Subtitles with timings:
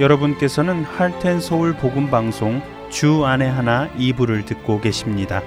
[0.00, 5.42] 여러분께서는 할텐 서울 복음 방송 주 안에 하나 2부를 듣고 계십니다.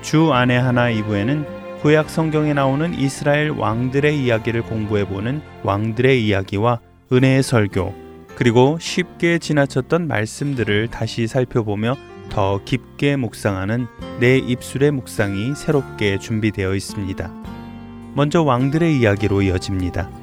[0.00, 6.80] 주 안에 하나 2부에는 구약 성경에 나오는 이스라엘 왕들의 이야기를 공부해 보는 왕들의 이야기와
[7.12, 7.94] 은혜의 설교
[8.36, 11.96] 그리고 쉽게 지나쳤던 말씀들을 다시 살펴보며
[12.30, 13.86] 더 깊게 묵상하는
[14.18, 17.30] 내 입술의 묵상이 새롭게 준비되어 있습니다.
[18.14, 20.17] 먼저 왕들의 이야기로 이어집니다.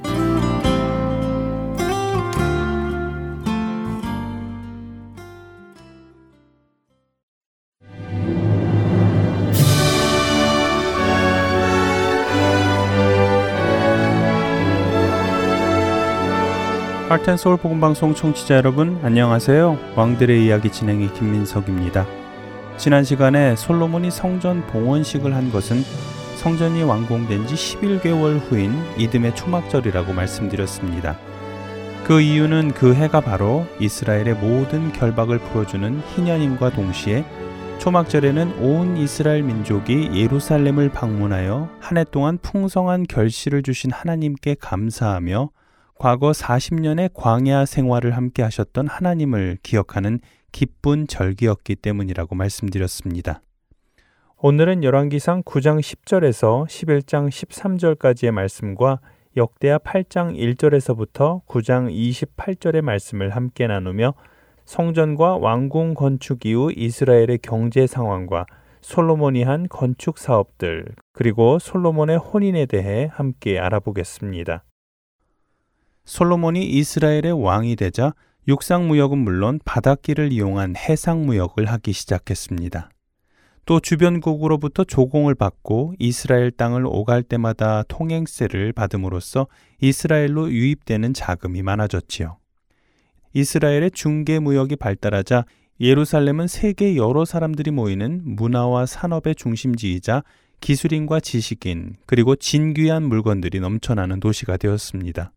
[17.08, 19.78] 할텐 서울 복음 방송 청취자 여러분 안녕하세요.
[19.94, 22.04] 왕들의 이야기 진행의 김민석입니다.
[22.78, 25.84] 지난 시간에 솔로몬이 성전 봉헌식을 한 것은
[26.34, 31.16] 성전이 완공된 지 11개월 후인 이듬해 초막절이라고 말씀드렸습니다.
[32.02, 37.24] 그 이유는 그 해가 바로 이스라엘의 모든 결박을 풀어주는 희년임과 동시에
[37.78, 45.50] 초막절에는 온 이스라엘 민족이 예루살렘을 방문하여 한 해 동안 풍성한 결실을 주신 하나님께 감사하며
[45.98, 50.20] 과거 40년의 광야 생활을 함께 하셨던 하나님을 기억하는
[50.52, 53.40] 기쁜 절기였기 때문이라고 말씀드렸습니다.
[54.36, 59.00] 오늘은 열왕기상 9장 10절에서 11장 13절까지의 말씀과
[59.38, 64.12] 역대하 8장 1절에서부터 9장 28절의 말씀을 함께 나누며
[64.66, 68.44] 성전과 왕궁 건축 이후 이스라엘의 경제 상황과
[68.82, 74.64] 솔로몬이 한 건축 사업들 그리고 솔로몬의 혼인에 대해 함께 알아보겠습니다.
[76.06, 78.14] 솔로몬이 이스라엘의 왕이 되자
[78.48, 82.90] 육상 무역은 물론 바닷길을 이용한 해상 무역을 하기 시작했습니다.
[83.66, 89.48] 또 주변국으로부터 조공을 받고 이스라엘 땅을 오갈 때마다 통행세를 받음으로써
[89.80, 92.38] 이스라엘로 유입되는 자금이 많아졌지요.
[93.32, 95.44] 이스라엘의 중개 무역이 발달하자
[95.80, 100.22] 예루살렘은 세계 여러 사람들이 모이는 문화와 산업의 중심지이자
[100.60, 105.32] 기술인과 지식인 그리고 진귀한 물건들이 넘쳐나는 도시가 되었습니다.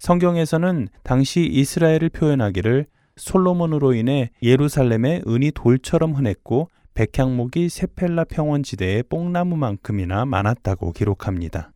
[0.00, 10.24] 성경에서는 당시 이스라엘을 표현하기를 솔로몬으로 인해 예루살렘의 은이 돌처럼 흔했고 백향목이 세펠라 평원 지대의 뽕나무만큼이나
[10.24, 11.72] 많았다고 기록합니다.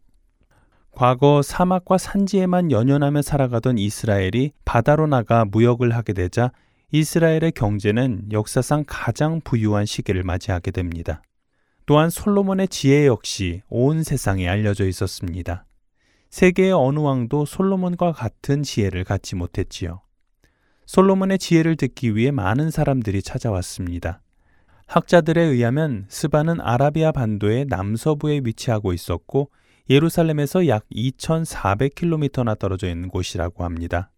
[0.90, 6.50] 과거 사막과 산지에만 연연하며 살아가던 이스라엘이 바다로 나가 무역을 하게 되자
[6.92, 11.22] 이스라엘의 경제는 역사상 가장 부유한 시기를 맞이하게 됩니다.
[11.84, 15.66] 또한 솔로몬의 지혜 역시 온 세상에 알려져 있었습니다.
[16.34, 20.00] 세계의 어느 왕도 솔로몬과 같은 지혜를 갖지 못했지요.
[20.84, 24.20] 솔로몬의 지혜를 듣기 위해 많은 사람들이 찾아왔습니다.
[24.88, 29.52] 학자들에 의하면 스바는 아라비아 반도의 남서부에 위치하고 있었고
[29.88, 34.10] 예루살렘에서 약 2,400km나 떨어져 있는 곳이라고 합니다.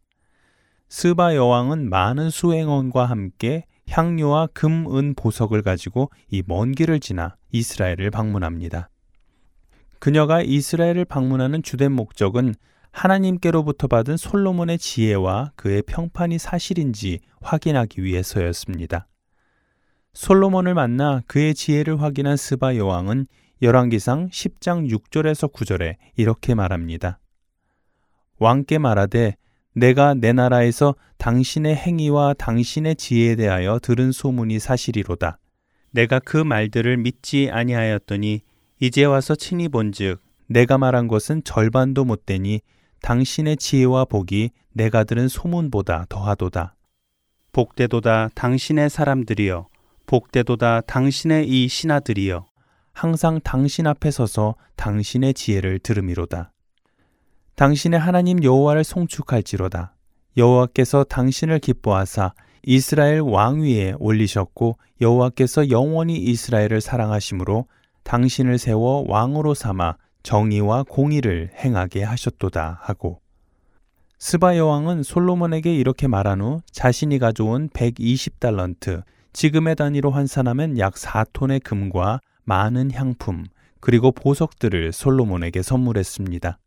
[0.89, 8.11] 스바 여왕은 많은 수행원과 함께 향료와 금, 은, 보석을 가지고 이 먼 길을 지나 이스라엘을
[8.11, 8.89] 방문합니다.
[9.99, 12.55] 그녀가 이스라엘을 방문하는 주된 목적은
[12.91, 19.07] 하나님께로부터 받은 솔로몬의 지혜와 그의 평판이 사실인지 확인하기 위해서였습니다.
[20.15, 23.27] 솔로몬을 만나 그의 지혜를 확인한 스바 여왕은
[23.61, 27.19] 열왕기상 10장 6절에서 9절에 이렇게 말합니다.
[28.39, 29.37] 왕께 말하되
[29.75, 35.39] 내가 내 나라에서 당신의 행위와 당신의 지혜에 대하여 들은 소문이 사실이로다.
[35.91, 38.41] 내가 그 말들을 믿지 아니하였더니
[38.79, 42.61] 이제 와서 친히 본즉 내가 말한 것은 절반도 못 되니
[43.01, 46.75] 당신의 지혜와 복이 내가 들은 소문보다 더하도다.
[47.53, 49.69] 복되도다 당신의 사람들이여
[50.07, 52.47] 복되도다 당신의 이 신하들이여
[52.93, 56.53] 항상 당신 앞에 서서 당신의 지혜를 들음이로다.
[57.55, 59.95] 당신의 하나님 여호와를 송축할지로다.
[60.37, 67.67] 여호와께서 당신을 기뻐하사 이스라엘 왕 위에 올리셨고 여호와께서 영원히 이스라엘을 사랑하심으로
[68.07, 73.21] 당신을 세워 왕으로 삼아 정의와 공의를 행하게 하셨도다 하고
[74.19, 79.03] 스바 여왕은 솔로몬에게 이렇게 말한 후 자신이 가져온 120달런트,
[79.35, 83.45] 지금의 단위로 환산하면 약 4톤의 금과 많은 향품,
[83.81, 86.59] 그리고 보석들을 솔로몬에게 선물했습니다.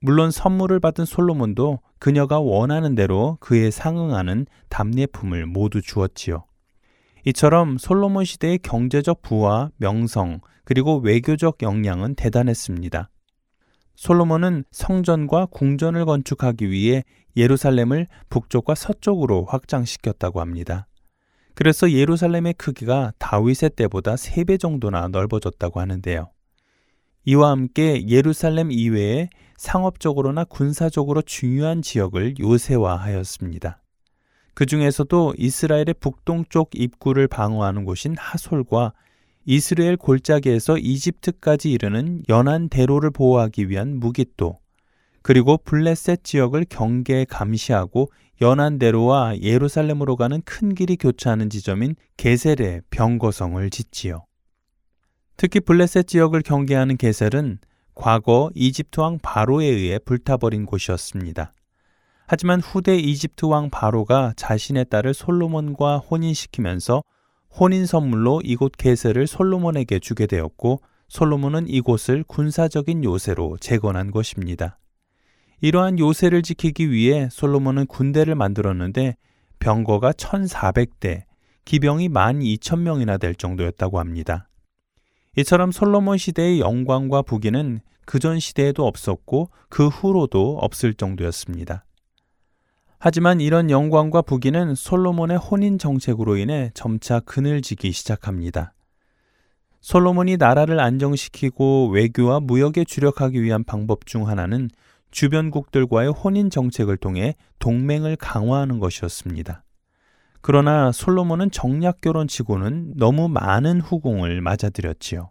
[0.00, 6.44] 물론 선물을 받은 솔로몬도 그녀가 원하는 대로 그에 상응하는 답례품을 모두 주었지요.
[7.26, 13.10] 이처럼 솔로몬 시대의 경제적 부와 명성 그리고 외교적 역량은 대단했습니다.
[13.96, 17.04] 솔로몬은 성전과 궁전을 건축하기 위해
[17.36, 20.86] 예루살렘을 북쪽과 서쪽으로 확장시켰다고 합니다.
[21.54, 26.30] 그래서 예루살렘의 크기가 다윗의 때보다 3배 정도나 넓어졌다고 하는데요.
[27.26, 33.83] 이와 함께 예루살렘 이외에 상업적으로나 군사적으로 중요한 지역을 요새화하였습니다.
[34.54, 38.92] 그 중에서도 이스라엘의 북동쪽 입구를 방어하는 곳인 하솔과
[39.46, 44.58] 이스라엘 골짜기에서 이집트까지 이르는 연안 대로를 보호하기 위한 무기도
[45.22, 48.10] 그리고 블레셋 지역을 경계에 감시하고
[48.40, 54.24] 연안 대로와 예루살렘으로 가는 큰 길이 교차하는 지점인 게셀의 병거성을 짓지요.
[55.36, 57.58] 특히 블레셋 지역을 경계하는 게셀은
[57.94, 61.54] 과거 이집트 왕 바로에 의해 불타버린 곳이었습니다.
[62.26, 67.02] 하지만 후대 이집트 왕 바로가 자신의 딸을 솔로몬과 혼인시키면서
[67.58, 74.78] 혼인 선물로 이곳 게셀을 솔로몬에게 주게 되었고 솔로몬은 이곳을 군사적인 요새로 재건한 것입니다.
[75.60, 79.16] 이러한 요새를 지키기 위해 솔로몬은 군대를 만들었는데
[79.60, 81.22] 병거가 1,400대,
[81.64, 84.48] 기병이 12,000명이나 될 정도였다고 합니다.
[85.36, 91.84] 이처럼 솔로몬 시대의 영광과 부귀는 그전 시대에도 없었고 그 후로도 없을 정도였습니다.
[93.06, 98.72] 하지만 이런 영광과 부귀는 솔로몬의 혼인 정책으로 인해 점차 그늘지기 시작합니다.
[99.82, 104.70] 솔로몬이 나라를 안정시키고 외교와 무역에 주력하기 위한 방법 중 하나는
[105.10, 109.64] 주변국들과의 혼인 정책을 통해 동맹을 강화하는 것이었습니다.
[110.40, 115.28] 그러나 솔로몬은 정략 결혼치고는 너무 많은 후궁을 맞아들였지요.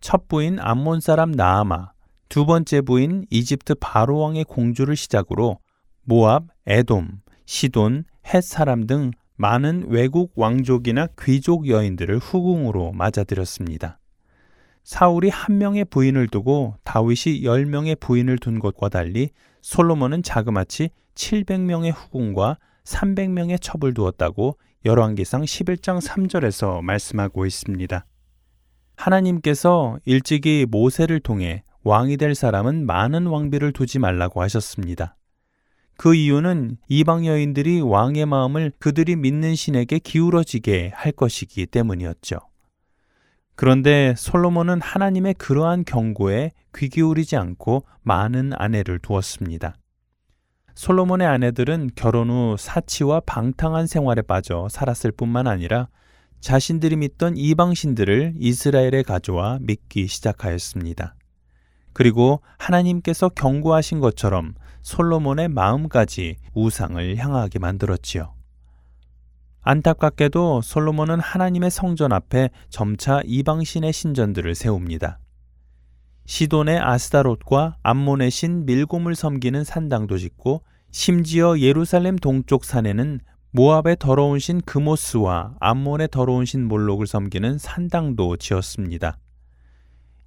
[0.00, 1.92] 첫 부인 암몬 사람 나아마,
[2.28, 5.58] 두 번째 부인 이집트 바로 왕의 공주를 시작으로
[6.02, 13.98] 모압, 에돔, 시돈, 헷 사람 등 많은 외국 왕족이나 귀족 여인들을 후궁으로 맞아들였습니다.
[14.84, 19.30] 사울이 한 명의 부인을 두고 다윗이 열 명의 부인을 둔 것과 달리
[19.60, 28.04] 솔로몬은 자그마치 700명의 후궁과 300명의 첩을 두었다고 열왕기상 11장 3절에서 말씀하고 있습니다.
[28.96, 35.16] 하나님께서 일찍이 모세를 통해 왕이 될 사람은 많은 왕비를 두지 말라고 하셨습니다.
[35.96, 42.38] 그 이유는 이방 여인들이 왕의 마음을 그들이 믿는 신에게 기울어지게 할 것이기 때문이었죠.
[43.54, 49.76] 그런데 솔로몬은 하나님의 그러한 경고에 귀 기울이지 않고 많은 아내를 두었습니다.
[50.74, 55.88] 솔로몬의 아내들은 결혼 후 사치와 방탕한 생활에 빠져 살았을 뿐만 아니라
[56.40, 61.14] 자신들이 믿던 이방신들을 이스라엘에 가져와 믿기 시작하였습니다.
[61.92, 68.34] 그리고 하나님께서 경고하신 것처럼 솔로몬의 마음까지 우상을 향하게 만들었지요.
[69.62, 75.20] 안타깝게도 솔로몬은 하나님의 성전 앞에 점차 이방신의 신전들을 세웁니다.
[76.26, 83.20] 시돈의 아스타롯과 암몬의 신 밀곰을 섬기는 산당도 짓고 심지어 예루살렘 동쪽 산에는
[83.52, 89.16] 모압의 더러운 신 그모스와 암몬의 더러운 신 몰록을 섬기는 산당도 지었습니다.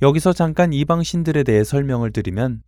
[0.02, 2.62] 여기서 잠깐 이방 신들에 대해 설명을 드리면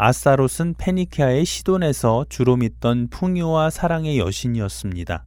[0.00, 5.26] 아스타롯은 페니키아의 시돈에서 주로 믿던 풍요와 사랑의 여신이었습니다.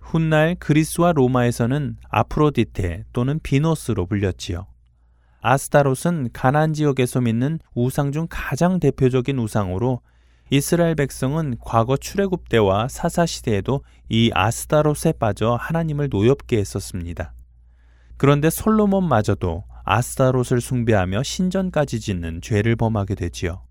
[0.00, 4.66] 훗날 그리스와 로마에서는 아프로디테 또는 비노스로 불렸지요.
[5.42, 10.00] 아스타롯은 가난 지역에서 믿는 우상 중 가장 대표적인 우상으로
[10.48, 17.34] 이스라엘 백성은 과거 출애굽 때와 사사 시대에도 이 아스타롯에 빠져 하나님을 노엽게 했었습니다.
[18.16, 23.62] 그런데 솔로몬마저도 아스타롯을 숭배하며 신전까지 짓는 죄를 범하게 되지요.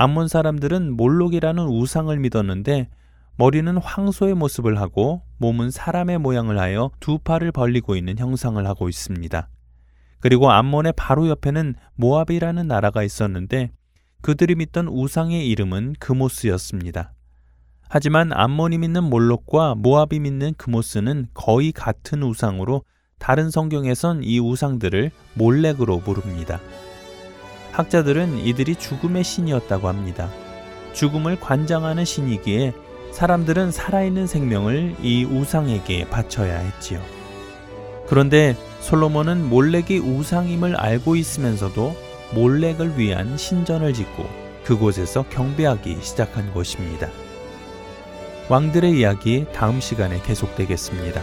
[0.00, 2.88] 암몬 사람들은 몰록이라는 우상을 믿었는데
[3.36, 9.48] 머리는 황소의 모습을 하고 몸은 사람의 모양을 하여 두 팔을 벌리고 있는 형상을 하고 있습니다.
[10.20, 13.72] 그리고 암몬의 바로 옆에는 모압이라는 나라가 있었는데
[14.22, 17.12] 그들이 믿던 우상의 이름은 그모스였습니다.
[17.88, 22.84] 하지만 암몬이 믿는 몰록과 모압이 믿는 그모스는 거의 같은 우상으로
[23.18, 26.60] 다른 성경에선 이 우상들을 몰렉으로 부릅니다.
[27.78, 30.28] 학자들은 이들이 죽음의 신이었다고 합니다.
[30.94, 32.72] 죽음을 관장하는 신이기에
[33.12, 37.00] 사람들은 살아있는 생명을 이 우상에게 바쳐야 했지요.
[38.08, 41.96] 그런데 솔로몬은 몰렉이 우상임을 알고 있으면서도
[42.34, 44.26] 몰렉을 위한 신전을 짓고
[44.64, 47.08] 그곳에서 경배하기 시작한 것입니다.
[48.48, 51.22] 왕들의 이야기 다음 시간에 계속되겠습니다.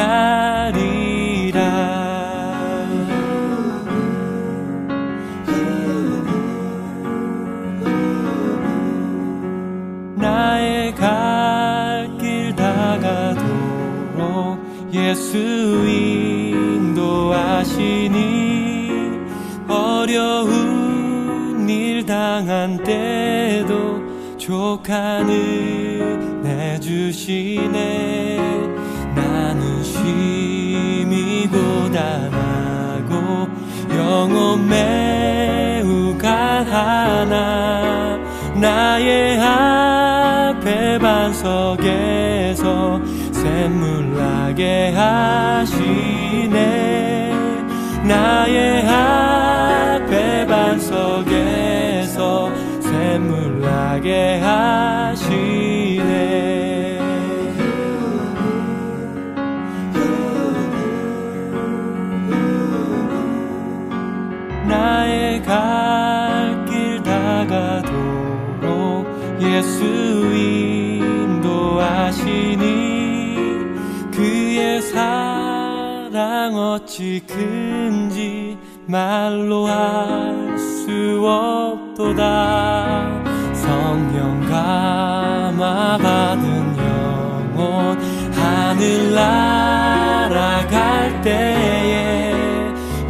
[78.89, 83.07] 말로 할수 없도다.
[83.53, 87.99] 성령 감화 받은 영혼
[88.33, 92.33] 하늘 날아갈 때에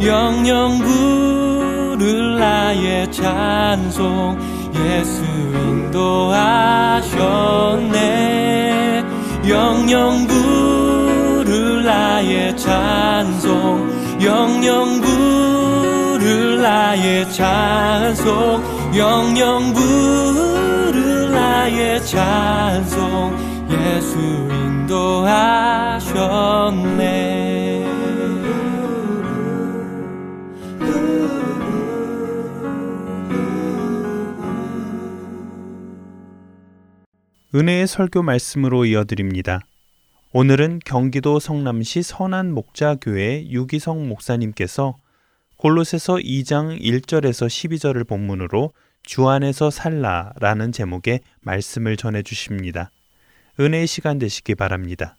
[0.05, 4.37] 영영 부를 나의 찬송
[4.75, 6.65] 예수 인도하셨네.
[9.47, 15.18] 영영 부를 나의 찬송 영영 부
[16.59, 18.61] 를 나의 찬송
[18.93, 24.19] 영영 부를 나의 찬송 예수
[24.89, 25.69] 인도하셨네
[37.55, 39.61] 은혜의 설교 말씀으로 이어드립니다.
[40.33, 44.97] 오늘은 경기도 성남시 선안 목자교회 유기성 목사님께서
[45.59, 48.71] 골로새서 2장 1절에서 12절을 본문으로
[49.03, 52.91] 주 안에서 살라라는 제목의 말씀을 전해 주십니다.
[53.59, 55.17] 은혜의 시간 되시기 바랍니다.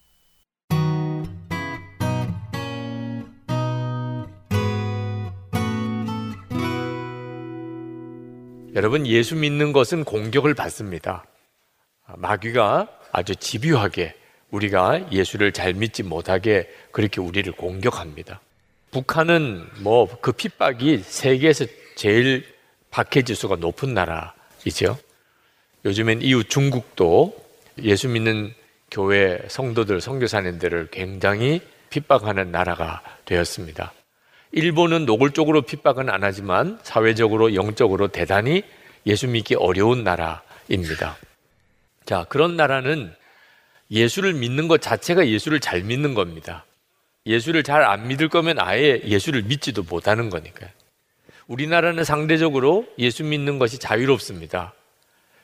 [8.74, 11.26] 여러분 예수 믿는 것은 공격을 받습니다.
[12.16, 14.14] 마귀가 아주 집요하게
[14.50, 18.40] 우리가 예수를 잘 믿지 못하게 그렇게 우리를 공격합니다.
[18.90, 22.44] 북한은 뭐 그 핍박이 세계에서 제일
[22.90, 24.98] 박해 지수가 높은 나라이죠.
[25.84, 27.36] 요즘엔 이웃 중국도
[27.82, 28.52] 예수 믿는
[28.90, 33.92] 교회 성도들, 성교사님들을 굉장히 핍박하는 나라가 되었습니다.
[34.52, 38.64] 일본은 노골적으로 핍박은 안 하지만 사회적으로 영적으로 대단히
[39.06, 41.16] 예수 믿기 어려운 나라입니다.
[42.04, 43.14] 자, 그런 나라는
[43.90, 46.64] 예수를 믿는 것 자체가 예수를 잘 믿는 겁니다.
[47.30, 50.68] 예수를 잘 안 믿을 거면 아예 예수를 믿지도 못하는 거니까요.
[51.46, 54.74] 우리나라는 상대적으로 예수 믿는 것이 자유롭습니다.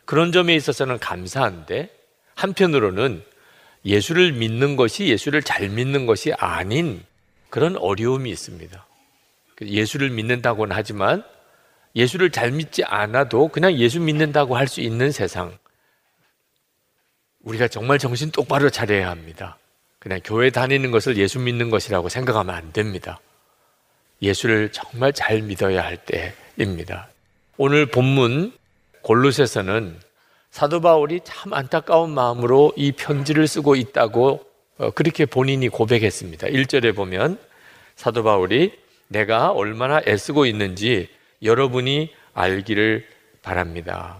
[0.05, 1.91] 그런 점에 있어서는 감사한데
[2.35, 3.25] 한편으로는
[3.85, 7.05] 예수를 믿는 것이 예수를 잘 믿는 것이 아닌
[7.51, 8.87] 그런 어려움이 있습니다.
[9.63, 11.25] 예수를 믿는다고는 하지만
[11.95, 15.57] 예수를 잘 믿지 않아도 그냥 예수 믿는다고 할 수 있는 세상.
[17.41, 19.57] 우리가 정말 정신 똑바로 차려야 합니다.
[19.99, 23.19] 그냥 교회 다니는 것을 예수 믿는 것이라고 생각하면 안 됩니다.
[24.23, 27.09] 예수를 정말 잘 믿어야 할 때입니다.
[27.57, 28.53] 오늘 본문
[29.03, 29.99] 골로새서는
[30.51, 34.45] 사도 바울이 참 안타까운 마음으로 이 편지를 쓰고 있다고
[34.79, 36.49] 어, 그렇게 본인이 고백했습니다.
[36.49, 37.39] 1절에 보면
[37.95, 38.73] 사도 바울이
[39.09, 41.09] 내가 얼마나 애쓰고 있는지
[41.43, 43.07] 여러분이 알기를
[43.43, 44.19] 바랍니다.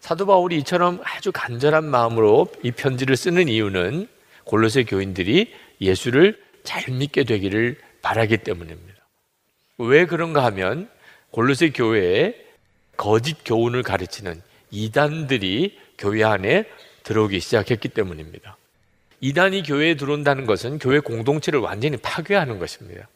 [0.00, 4.08] 사도 바울이 이처럼 아주 간절한 마음으로 이 편지를 쓰는 이유는
[4.50, 8.96] 골로새 교인들이 예수를 잘 믿게 되기를 바라기 때문입니다.
[9.78, 10.90] 왜 그런가 하면
[11.30, 12.34] 골로새 교회에
[12.96, 14.42] 거짓 교훈을 가르치는
[14.72, 16.64] 이단들이 교회 안에
[17.04, 18.56] 들어오기 시작했기 때문입니다.
[19.20, 23.08] 이단이 교회에 들어온다는 것은 교회 공동체를 완전히 파괴하는 것입니다.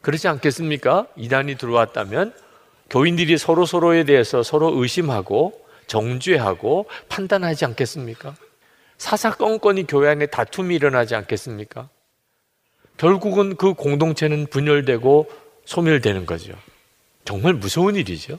[0.00, 1.06] 그렇지 않겠습니까?
[1.16, 2.32] 이단이 들어왔다면
[2.88, 5.52] 교인들이 서로 서로에 대해서 서로 의심하고
[5.86, 8.36] 정죄하고 판단하지 않겠습니까?
[8.98, 11.88] 사사건건이 교회 안에 다툼이 일어나지 않겠습니까?
[12.96, 15.30] 결국은 그 공동체는 분열되고
[15.64, 16.54] 소멸되는 거죠.
[17.24, 18.38] 정말 무서운 일이죠.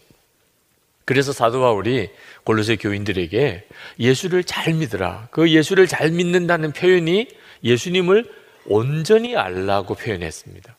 [1.05, 2.09] 그래서 사도 바울이
[2.43, 3.67] 골로새 교인들에게
[3.99, 5.29] 예수를 잘 믿으라.
[5.31, 7.27] 그 예수를 잘 믿는다는 표현이
[7.63, 8.25] 예수님을
[8.65, 10.75] 온전히 알라고 표현했습니다.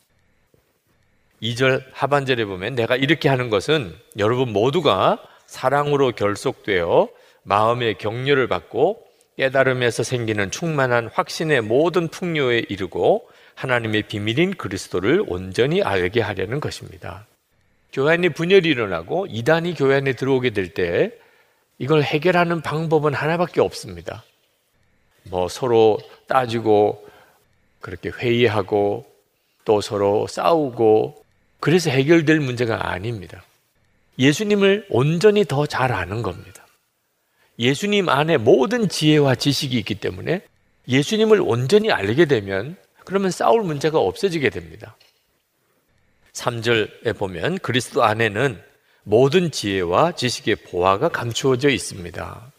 [1.41, 7.09] 2절 하반절에 보면 내가 이렇게 하는 것은 여러분 모두가 사랑으로 결속되어
[7.43, 9.08] 마음의 격려를 받고
[9.39, 17.25] 깨달음에서 생기는 충만한 확신의 모든 풍요에 이르고 하나님의 비밀인 그리스도를 온전히 알게 하려는 것입니다.
[17.93, 21.13] 교회 안에 분열이 일어나고 이단이 교회 안에 들어오게 될 때
[21.77, 24.25] 이걸 해결하는 방법은 하나밖에 없습니다.
[25.23, 27.07] 뭐 서로 따지고
[27.79, 29.05] 그렇게 회의하고
[29.63, 31.23] 또 서로 싸우고
[31.61, 33.43] 그래서 해결될 문제가 아닙니다.
[34.17, 36.65] 예수님을 온전히 더 잘 아는 겁니다.
[37.59, 40.41] 예수님 안에 모든 지혜와 지식이 있기 때문에
[40.87, 44.95] 예수님을 온전히 알게 되면 그러면 싸울 문제가 없어지게 됩니다.
[46.33, 48.61] 3절에 보면 그리스도 안에는
[49.03, 52.51] 모든 지혜와 지식의 보화가 감추어져 있습니다.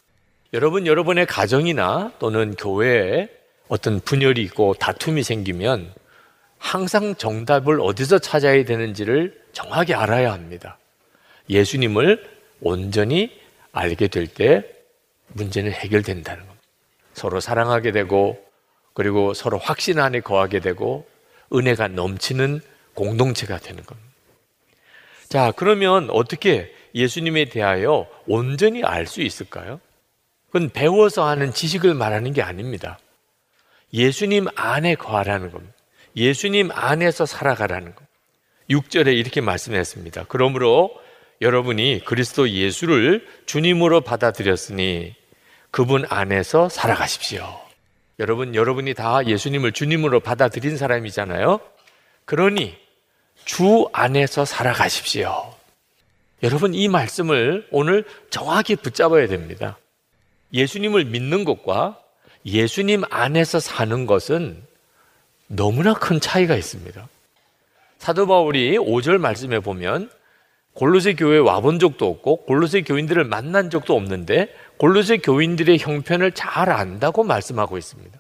[0.52, 3.28] 여러분, 여러분의 가정이나 또는 교회에
[3.68, 5.94] 어떤 분열이 있고 다툼이 생기면
[6.58, 10.78] 항상 정답을 어디서 찾아야 되는지를 정확히 알아야 합니다.
[11.48, 12.28] 예수님을
[12.60, 13.30] 온전히
[13.72, 14.79] 알게 될 때
[15.32, 16.62] 문제는 해결된다는 겁니다.
[17.14, 18.38] 서로 사랑하게 되고
[18.94, 21.08] 그리고 서로 확신 안에 거하게 되고
[21.52, 22.60] 은혜가 넘치는
[22.94, 24.10] 공동체가 되는 겁니다.
[25.28, 29.80] 자, 그러면 어떻게 예수님에 대하여 온전히 알 수 있을까요?
[30.46, 32.98] 그건 배워서 하는 지식을 말하는 게 아닙니다.
[33.92, 35.74] 예수님 안에 거하라는 겁니다.
[36.16, 38.04] 예수님 안에서 살아가라는 것.
[38.68, 40.24] 6절에 이렇게 말씀했습니다.
[40.28, 40.90] 그러므로
[41.40, 45.14] 여러분이 그리스도 예수를 주님으로 받아들였으니
[45.70, 47.60] 그분 안에서 살아가십시오.
[48.18, 51.60] 여러분, 여러분이 다 예수님을 주님으로 받아들인 사람이잖아요.
[52.24, 52.76] 그러니
[53.44, 55.54] 주 안에서 살아가십시오.
[56.42, 59.78] 여러분, 이 말씀을 오늘 정확히 붙잡아야 됩니다.
[60.52, 61.98] 예수님을 믿는 것과
[62.44, 64.62] 예수님 안에서 사는 것은
[65.46, 67.08] 너무나 큰 차이가 있습니다.
[67.98, 70.10] 사도 바울이 5절 말씀에 보면
[70.74, 77.24] 골로새 교회에 와본 적도 없고 골로새 교인들을 만난 적도 없는데 골로새 교인들의 형편을 잘 안다고
[77.24, 78.18] 말씀하고 있습니다.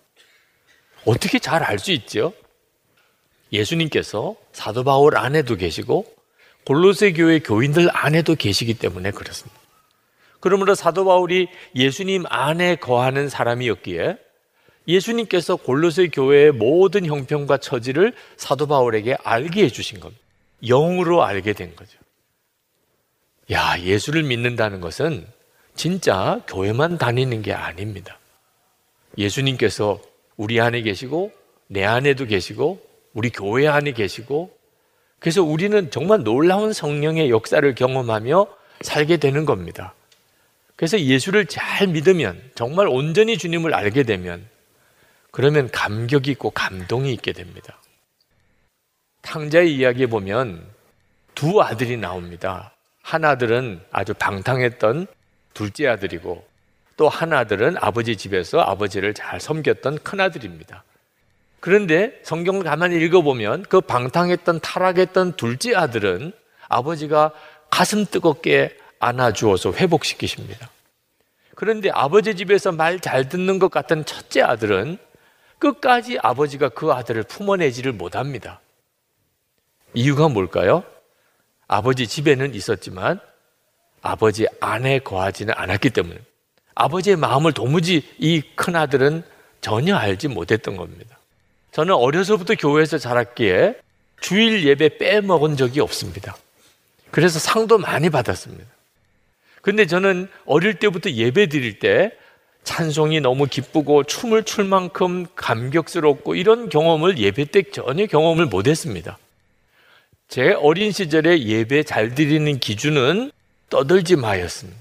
[1.06, 2.32] 어떻게 잘 알 수 있죠?
[3.52, 6.06] 예수님께서 사도 바울 안에도 계시고
[6.66, 9.58] 골로새 교회 교인들 안에도 계시기 때문에 그렇습니다.
[10.40, 14.16] 그러므로 사도 바울이 예수님 안에 거하는 사람이었기에
[14.88, 20.22] 예수님께서 골로새 교회의 모든 형편과 처지를 사도 바울에게 알게 해 주신 겁니다.
[20.62, 21.98] 영으로 알게 된 거죠.
[23.52, 25.26] 야, 예수를 믿는다는 것은
[25.74, 28.18] 진짜 교회만 다니는 게 아닙니다.
[29.18, 30.00] 예수님께서
[30.36, 31.32] 우리 안에 계시고
[31.66, 32.80] 내 안에도 계시고
[33.12, 34.56] 우리 교회 안에 계시고
[35.18, 38.46] 그래서 우리는 정말 놀라운 성령의 역사를 경험하며
[38.82, 39.94] 살게 되는 겁니다.
[40.76, 44.48] 그래서 예수를 잘 믿으면 정말 온전히 주님을 알게 되면
[45.30, 47.78] 그러면 감격이 있고 감동이 있게 됩니다.
[49.22, 50.66] 탕자의 이야기에 보면
[51.34, 52.69] 두 아들이 나옵니다.
[53.02, 55.06] 한 아들은 아주 방탕했던
[55.54, 56.44] 둘째 아들이고
[56.96, 60.84] 또 한 아들은 아버지 집에서 아버지를 잘 섬겼던 큰 아들입니다.
[61.60, 66.32] 그런데 성경을 가만히 읽어보면 그 방탕했던 타락했던 둘째 아들은
[66.68, 67.32] 아버지가
[67.70, 70.70] 가슴 뜨겁게 안아주어서 회복시키십니다.
[71.54, 74.98] 그런데 아버지 집에서 말 잘 듣는 것 같은 첫째 아들은
[75.58, 78.60] 끝까지 아버지가 그 아들을 품어내지를 못합니다.
[79.94, 80.84] 이유가 뭘까요?
[81.72, 83.20] 아버지 집에는 있었지만
[84.02, 86.18] 아버지 안에 거하지는 않았기 때문에
[86.74, 89.22] 아버지의 마음을 도무지 이 큰아들은
[89.60, 91.16] 전혀 알지 못했던 겁니다.
[91.70, 93.76] 저는 어려서부터 교회에서 자랐기에
[94.20, 96.36] 주일 예배 빼먹은 적이 없습니다.
[97.12, 98.64] 그래서 상도 많이 받았습니다.
[99.62, 102.10] 근데 저는 어릴 때부터 예배 드릴 때
[102.64, 109.18] 찬송이 너무 기쁘고 춤을 출 만큼 감격스럽고 이런 경험을 예배 때 전혀 경험을 못 했습니다.
[110.30, 113.32] 제 어린 시절에 예배 잘 드리는 기준은
[113.68, 114.80] 떠들지 마였습니다.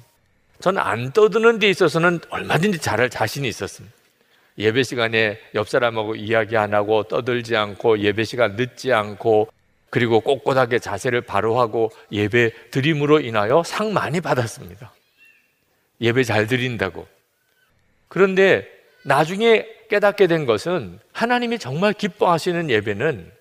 [0.60, 3.96] 저는 안 떠드는 데 있어서는 얼마든지 잘할 자신이 있었습니다.
[4.60, 9.50] 예배 시간에 옆 사람하고 이야기 안 하고 떠들지 않고 예배 시간 늦지 않고
[9.90, 14.94] 그리고 꼿꼿하게 자세를 바로 하고 예배 드림으로 인하여 상 많이 받았습니다.
[16.00, 17.08] 예배 잘 드린다고.
[18.08, 18.68] 그런데
[19.04, 23.39] 나중에 깨닫게 된 것은 하나님이 정말 기뻐하시는 예배는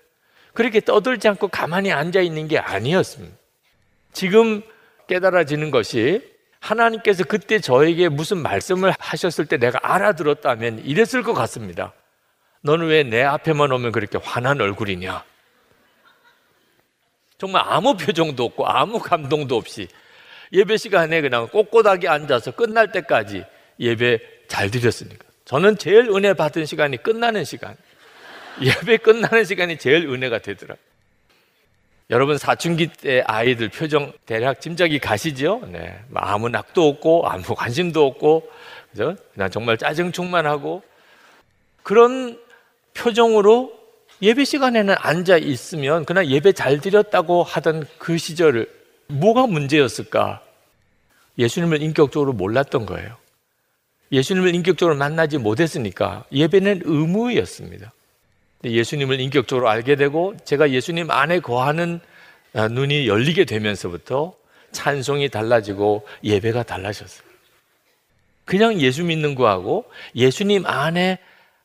[0.53, 3.35] 그렇게 떠들지 않고 가만히 앉아 있는 게 아니었습니다.
[4.13, 4.61] 지금
[5.07, 6.21] 깨달아지는 것이
[6.59, 11.93] 하나님께서 그때 저에게 무슨 말씀을 하셨을 때 내가 알아들었다면 이랬을 것 같습니다.
[12.61, 15.23] 너는 왜 내 앞에만 오면 그렇게 화난 얼굴이냐?
[17.37, 19.87] 정말 아무 표정도 없고 아무 감동도 없이
[20.51, 23.45] 예배 시간에 그냥 꼿꼿하게 앉아서 끝날 때까지
[23.79, 25.25] 예배 잘 드렸으니까.
[25.45, 27.77] 저는 제일 은혜 받은 시간이 끝나는 시간.
[28.61, 30.89] 예배 끝나는 시간이 제일 은혜가 되더라고요.
[32.11, 35.61] 여러분 사춘기 때 아이들 표정 대략 짐작이 가시죠?
[35.71, 35.99] 네.
[36.07, 38.49] 뭐 아무 낙도 없고 아무 관심도 없고
[38.91, 39.15] 그죠?
[39.33, 40.81] 그냥 정말 짜증 충만하고
[41.83, 42.39] 그런
[42.95, 43.77] 표정으로
[44.21, 48.67] 예배 시간에는 앉아 있으면 그냥 예배 잘 드렸다고 하던 그 시절을
[49.07, 50.41] 뭐가 문제였을까?
[51.37, 53.15] 예수님을 인격적으로 몰랐던 거예요.
[54.11, 57.93] 예수님을 인격적으로 만나지 못했으니까 예배는 의무였습니다.
[58.63, 61.99] 예수님을 인격적으로 알게 되고 제가 예수님 안에 거하는
[62.53, 64.33] 아, 눈이 열리게 되면서부터
[64.71, 67.27] 찬송이 달라지고 예배가 달라졌어요.
[68.45, 71.19] 그냥 예수 믿는 거하고 예수님 안에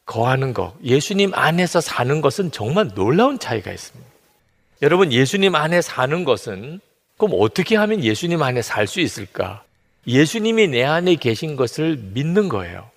[0.05, 4.11] 거하는 것, 예수님 안에서 사는 것은 정말 놀라운 차이가 있습니다.
[4.83, 6.81] 여러분, 예수님 안에 사는 것은
[7.17, 9.65] 그럼 어떻게 하면 예수님 안에 살 수 있을까?
[10.07, 12.91] 예수님이 내 안에 계신 것을 믿는 거예요.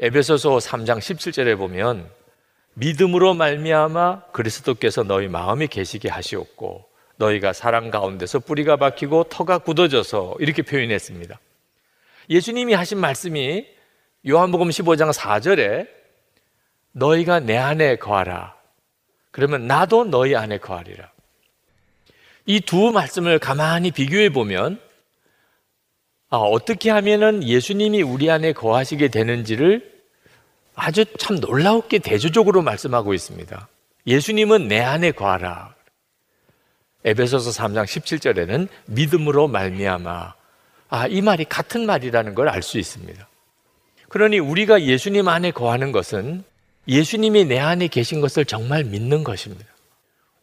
[0.00, 2.08] 에베소서 3장 17절에 보면
[2.78, 6.86] 믿음으로 말미암아 그리스도께서 너희 마음에 계시게 하시옵고
[7.16, 11.38] 너희가 사랑 가운데서 뿌리가 박히고 터가 굳어져서 이렇게 표현했습니다.
[12.30, 13.66] 예수님이 하신 말씀이
[14.28, 15.88] 요한복음 15장 4절에
[16.92, 18.54] 너희가 내 안에 거하라.
[19.32, 21.10] 그러면 나도 너희 안에 거하리라.
[22.46, 24.80] 이 두 말씀을 가만히 비교해 보면
[26.30, 29.97] 아, 어떻게 하면은 예수님이 우리 안에 거하시게 되는지를
[30.78, 33.68] 아주 참 놀라웠게 대조적으로 말씀하고 있습니다.
[34.06, 35.74] 예수님은 내 안에 거하라.
[37.04, 40.34] 에베소서 3장 17절에는 믿음으로 말미암아
[40.90, 43.28] 아, 이 말이 같은 말이라는 걸 알 수 있습니다.
[44.08, 46.44] 그러니 우리가 예수님 안에 거하는 것은
[46.86, 49.66] 예수님이 내 안에 계신 것을 정말 믿는 것입니다.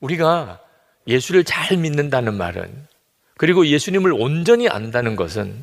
[0.01, 0.59] 우리가
[1.07, 2.87] 예수를 잘 믿는다는 말은
[3.37, 5.55] 그리고 예수님을 온전히 안다는 것은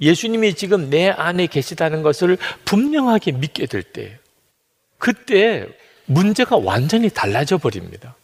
[0.00, 4.18] 예수님이 지금 내 안에 계시다는 것을 분명하게 믿게 될 때,
[4.98, 5.68] 그때
[6.06, 8.16] 문제가 완전히 달라져 버립니다.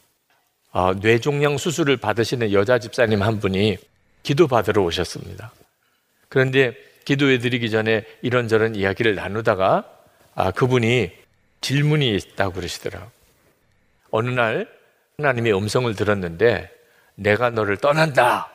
[0.73, 3.79] 아, 뇌종양 수술을 받으시는 여자 집사님 한 분이
[4.23, 5.53] 기도 받으러 오셨습니다.
[6.29, 9.85] 그런데 기도해 드리기 전에 이런저런 이야기를 나누다가
[10.35, 11.13] 아, 그분이
[11.61, 13.11] 질문이 있다고 그러시더라고요.
[14.11, 14.69] 어느 날
[15.19, 16.71] 하나님의 음성을 들었는데
[17.15, 18.51] 내가 너를 떠난다.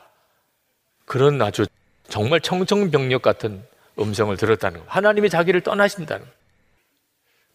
[1.06, 1.66] 그런 아주
[2.12, 3.64] 정말 청청병력 같은
[3.98, 4.86] 음성을 들었다는 거.
[4.88, 6.32] 하나님이 자기를 떠나신다는 거.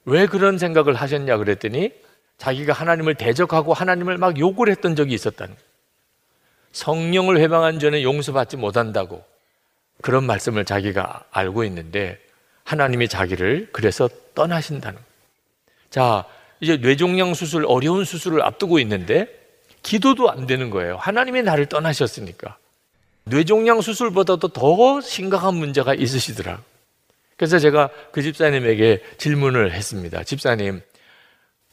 [0.06, 1.92] 왜 그런 생각을 하셨냐 그랬더니
[2.38, 5.60] 자기가 하나님을 대적하고 하나님을 막 욕을 했던 적이 있었다는 거.
[6.72, 9.24] 성령을 회방한 전에 용서받지 못한다고
[10.00, 12.18] 그런 말씀을 자기가 알고 있는데
[12.64, 15.04] 하나님이 자기를 그래서 떠나신다는 거.
[15.90, 16.24] 자,
[16.60, 19.28] 이제 뇌종양 수술 어려운 수술을 앞두고 있는데
[19.82, 20.96] 기도도 안 되는 거예요.
[20.96, 22.56] 하나님이 나를 떠나셨으니까.
[23.28, 26.62] 뇌종양 수술보다도 더 심각한 문제가 있으시더라.
[27.36, 30.22] 그래서 제가 그 집사님에게 질문을 했습니다.
[30.22, 30.80] 집사님,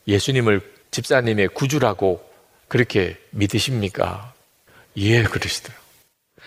[0.07, 2.27] 예수님을 집사님의 구주라고
[2.67, 4.33] 그렇게 믿으십니까?
[4.97, 5.75] 예, 그러시더라.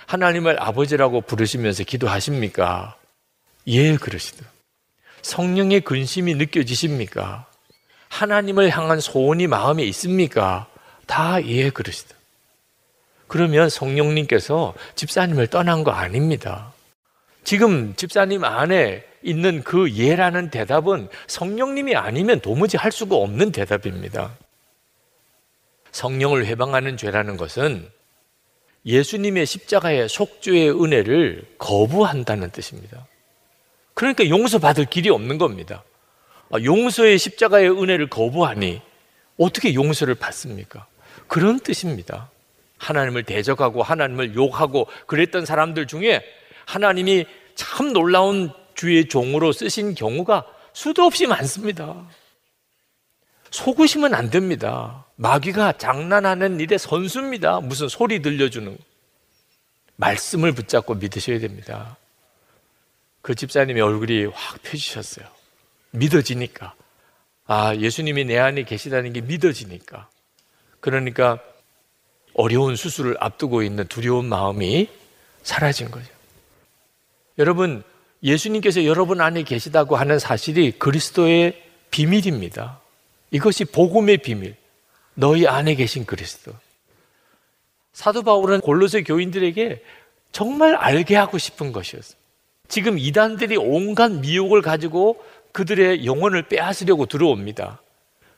[0.06, 2.96] 하나님을 아버지라고 부르시면서 기도하십니까?
[3.68, 4.50] 예, 그러시더라.
[5.22, 7.46] 성령의 근심이 느껴지십니까?
[8.08, 10.66] 하나님을 향한 소원이 마음에 있습니까?
[11.06, 12.15] 다 예, 그러시더라.
[13.28, 16.72] 그러면 성령님께서 집사님을 떠난 거 아닙니다.
[17.44, 24.36] 지금 집사님 안에 있는 그 예라는 대답은 성령님이 아니면 도무지 할 수가 없는 대답입니다.
[25.90, 27.90] 성령을 회방하는 죄라는 것은
[28.84, 33.06] 예수님의 십자가의 속죄의 은혜를 거부한다는 뜻입니다.
[33.94, 35.82] 그러니까 용서받을 길이 없는 겁니다.
[36.50, 38.80] 아, 용서의 십자가의 은혜를 거부하니
[39.38, 40.86] 어떻게 용서를 받습니까?
[41.26, 42.30] 그런 뜻입니다.
[42.78, 46.22] 하나님을 대적하고 하나님을 욕하고 그랬던 사람들 중에
[46.66, 52.06] 하나님이 참 놀라운 주의 종으로 쓰신 경우가 수도 없이 많습니다.
[53.50, 55.06] 속으시면 안 됩니다.
[55.16, 57.60] 마귀가 장난하는 일의 선수입니다.
[57.60, 58.76] 무슨 소리 들려주는
[59.96, 61.96] 말씀을 붙잡고 믿으셔야 됩니다.
[63.22, 65.26] 그 집사님의 얼굴이 확 펴지셨어요.
[65.92, 66.74] 믿어지니까.
[67.46, 70.08] 아, 예수님이 내 안에 계시다는 게 믿어지니까.
[70.80, 71.40] 그러니까
[72.36, 74.88] 어려운 수술을 앞두고 있는 두려운 마음이
[75.42, 76.06] 사라진 거죠.
[77.38, 77.82] 여러분,
[78.22, 82.80] 예수님께서 여러분 안에 계시다고 하는 사실이 그리스도의 비밀입니다.
[83.30, 84.54] 이것이 복음의 비밀.
[85.14, 86.52] 너희 안에 계신 그리스도.
[87.94, 89.82] 사도 바울은 골로새 교인들에게
[90.30, 92.18] 정말 알게 하고 싶은 것이었어요.
[92.68, 97.80] 지금 이단들이 온갖 미혹을 가지고 그들의 영혼을 빼앗으려고 들어옵니다.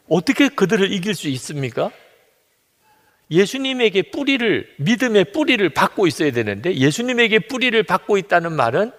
[0.09, 1.91] 어떻게 그들을 이길 수 있습니까?
[3.31, 8.93] 예수님에게 뿌리를, 믿음의 뿌리를 받고 있어야 되는데 예수님에게 뿌리를 받고 있다는 말은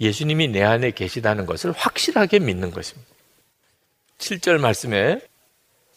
[0.00, 3.10] 예수님이 내 안에 계시다는 것을 확실하게 믿는 것입니다.
[4.18, 5.20] 7절 말씀에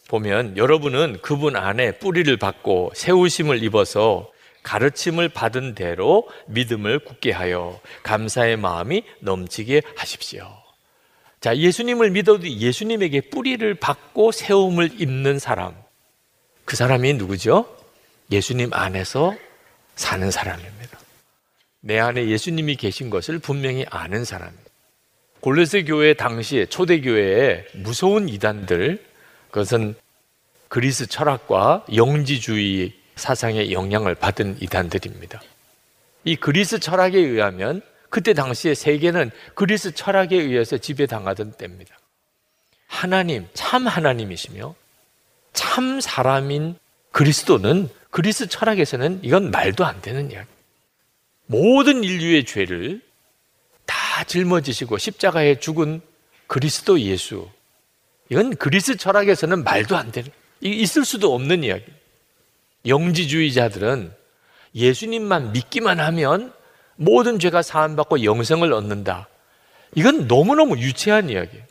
[0.08, 4.30] 보면 여러분은 그분 안에 뿌리를 받고 세우심을 입어서
[4.62, 10.48] 가르침을 받은 대로 믿음을 굳게 하여 감사의 마음이 넘치게 하십시오.
[11.40, 15.83] 자, 예수님을 믿어도 예수님에게 뿌리를 받고 세움을 입는 사람.
[16.64, 17.66] 그 사람이 누구죠?
[18.30, 19.34] 예수님 안에서
[19.96, 20.98] 사는 사람입니다.
[21.80, 24.64] 내 안에 예수님이 계신 것을 분명히 아는 사람입니다.
[25.40, 29.04] 골로새 교회 당시에 초대 교회에 무서운 이단들
[29.50, 29.94] 그것은
[30.68, 35.42] 그리스 철학과 영지주의 사상의 영향을 받은 이단들입니다.
[36.24, 41.96] 이 그리스 철학에 의하면 그때 당시에 세계는 그리스 철학에 의해서 지배당하던 때입니다.
[42.86, 44.74] 하나님, 참 하나님이시며
[45.54, 46.76] 참 사람인
[47.12, 50.48] 그리스도는 그리스 철학에서는 이건 말도 안 되는 이야기.
[51.46, 53.00] 모든 인류의 죄를
[53.86, 56.00] 다 짊어지시고 십자가에 죽은
[56.46, 57.48] 그리스도 예수.
[58.28, 61.84] 이건 그리스 철학에서는 말도 안 되는, 있을 수도 없는 이야기.
[62.86, 64.12] 영지주의자들은
[64.74, 66.52] 예수님만 믿기만 하면
[66.96, 69.28] 모든 죄가 사함받고 영생을 얻는다.
[69.94, 71.64] 이건 너무너무 유치한 이야기예요.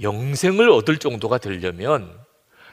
[0.00, 2.18] 영생을 얻을 정도가 되려면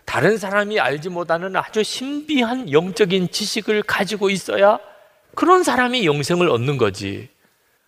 [0.08, 4.80] 다른 사람이 알지 못하는 아주 신비한 영적인 지식을 가지고 있어야
[5.36, 7.28] 그런 사람이 영생을 얻는 거지.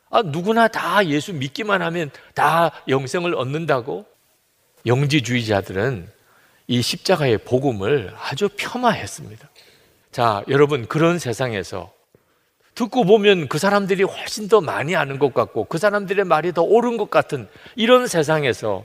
[0.10, 4.06] 아, 누구나 다 예수 믿기만 하면 다 영생을 얻는다고?
[4.86, 6.10] 영지주의자들은
[6.68, 9.50] 이 십자가의 복음을 아주 폄하했습니다.
[10.12, 11.94] 자, 여러분, 그런 세상에서
[12.76, 16.98] 듣고 보면 그 사람들이 훨씬 더 많이 아는 것 같고 그 사람들의 말이 더 옳은
[16.98, 18.84] 것 같은 이런 세상에서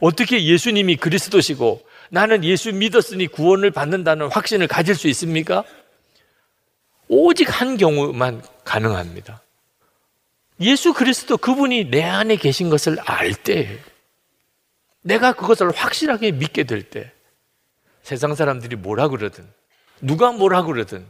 [0.00, 5.64] 어떻게 예수님이 그리스도시고 나는 예수 믿었으니 구원을 받는다는 확신을 가질 수 있습니까?
[7.08, 9.42] 오직 한 경우만 가능합니다.
[10.60, 13.78] 예수 그리스도 그분이 내 안에 계신 것을 알 때,
[15.02, 17.12] 내가 그것을 확실하게 믿게 될 때,
[18.02, 19.46] 세상 사람들이 뭐라 그러든,
[20.00, 21.06] 누가 뭐라 그러든,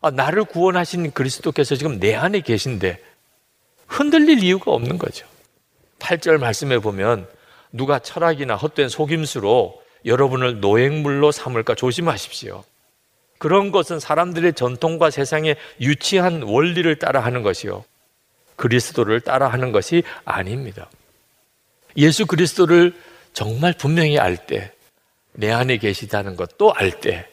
[0.00, 3.02] 아, 나를 구원하신 그리스도께서 지금 내 안에 계신데,
[3.88, 5.26] 흔들릴 이유가 없는 거죠.
[5.98, 7.28] 8절 말씀에 보면,
[7.72, 12.64] 누가 철학이나 헛된 속임수로 여러분을 노획물로 삼을까 조심하십시오.
[13.38, 17.84] 그런 것은 사람들의 전통과 세상의 유치한 원리를 따라하는 것이요.
[18.56, 20.90] 그리스도를 따라하는 것이 아닙니다.
[21.96, 22.94] 예수 그리스도를
[23.32, 24.72] 정말 분명히 알 때,
[25.32, 27.28] 내 안에 계시다는 것도 알 때,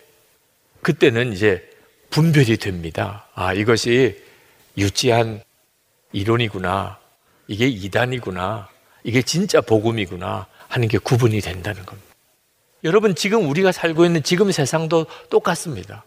[0.81, 1.67] 그때는 이제
[2.11, 3.27] 분별이 됩니다.
[3.33, 4.23] 아, 이것이
[4.77, 5.41] 유치한
[6.11, 6.99] 이론이구나.
[7.47, 8.69] 이게 이단이구나.
[9.03, 10.47] 이게 진짜 복음이구나.
[10.67, 12.14] 하는 게 구분이 된다는 겁니다.
[12.85, 16.05] 여러분, 지금 우리가 살고 있는 지금 세상도 똑같습니다.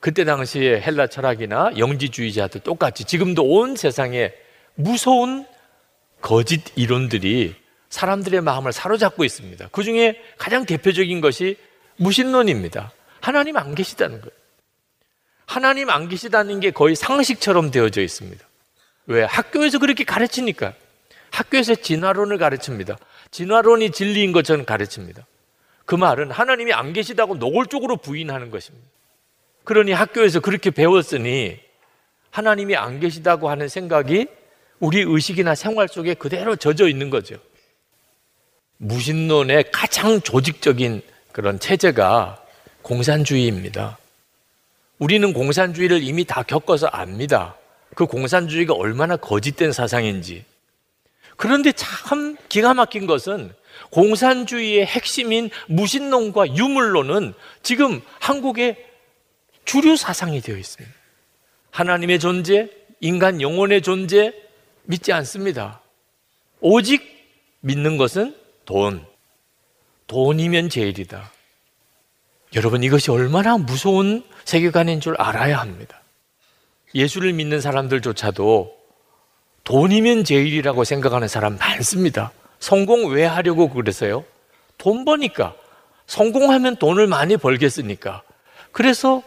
[0.00, 4.32] 그때 당시에 헬라 철학이나 영지주의자도 똑같이 지금도 온 세상에
[4.74, 5.46] 무서운
[6.20, 7.56] 거짓 이론들이
[7.88, 9.70] 사람들의 마음을 사로잡고 있습니다.
[9.72, 11.56] 그 중에 가장 대표적인 것이
[11.96, 12.92] 무신론입니다.
[13.20, 14.32] 하나님 안 계시다는 거예요.
[15.46, 18.46] 하나님 안 계시다는 게 거의 상식처럼 되어져 있습니다.
[19.06, 19.24] 왜?
[19.24, 20.74] 학교에서 그렇게 가르치니까.
[21.30, 22.98] 학교에서 진화론을 가르칩니다.
[23.30, 25.26] 진화론이 진리인 것처럼 가르칩니다.
[25.88, 28.86] 그 말은 하나님이 안 계시다고 노골적으로 부인하는 것입니다.
[29.64, 31.58] 그러니 학교에서 그렇게 배웠으니
[32.28, 34.26] 하나님이 안 계시다고 하는 생각이
[34.80, 37.38] 우리 의식이나 생활 속에 그대로 젖어 있는 거죠.
[38.76, 41.00] 무신론의 가장 조직적인
[41.32, 42.44] 그런 체제가
[42.82, 43.96] 공산주의입니다.
[44.98, 47.56] 우리는 공산주의를 이미 다 겪어서 압니다.
[47.94, 50.44] 그 공산주의가 얼마나 거짓된 사상인지.
[51.38, 53.54] 그런데 참 기가 막힌 것은
[53.90, 58.76] 공산주의의 핵심인 무신론과 유물론은 지금 한국의
[59.64, 60.94] 주류 사상이 되어 있습니다.
[61.70, 64.32] 하나님의 존재, 인간 영혼의 존재
[64.84, 65.80] 믿지 않습니다.
[66.60, 67.02] 오직
[67.60, 69.04] 믿는 것은 돈.
[70.06, 71.30] 돈이면 제일이다.
[72.54, 76.02] 여러분 이것이 얼마나 무서운 세계관인 줄 알아야 합니다.
[76.94, 78.74] 예수를 믿는 사람들조차도
[79.64, 82.32] 돈이면 제일이라고 생각하는 사람 많습니다.
[82.60, 84.24] 성공 왜 하려고 그래서요?
[84.76, 85.54] 돈 버니까.
[86.06, 88.22] 성공하면 돈을 많이 벌겠으니까.
[88.72, 89.22] 그래서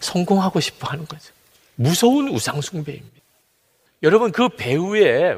[0.00, 1.32] 성공하고 싶어 하는 거죠.
[1.76, 3.16] 무서운 우상숭배입니다.
[4.02, 5.36] 여러분 그 배후에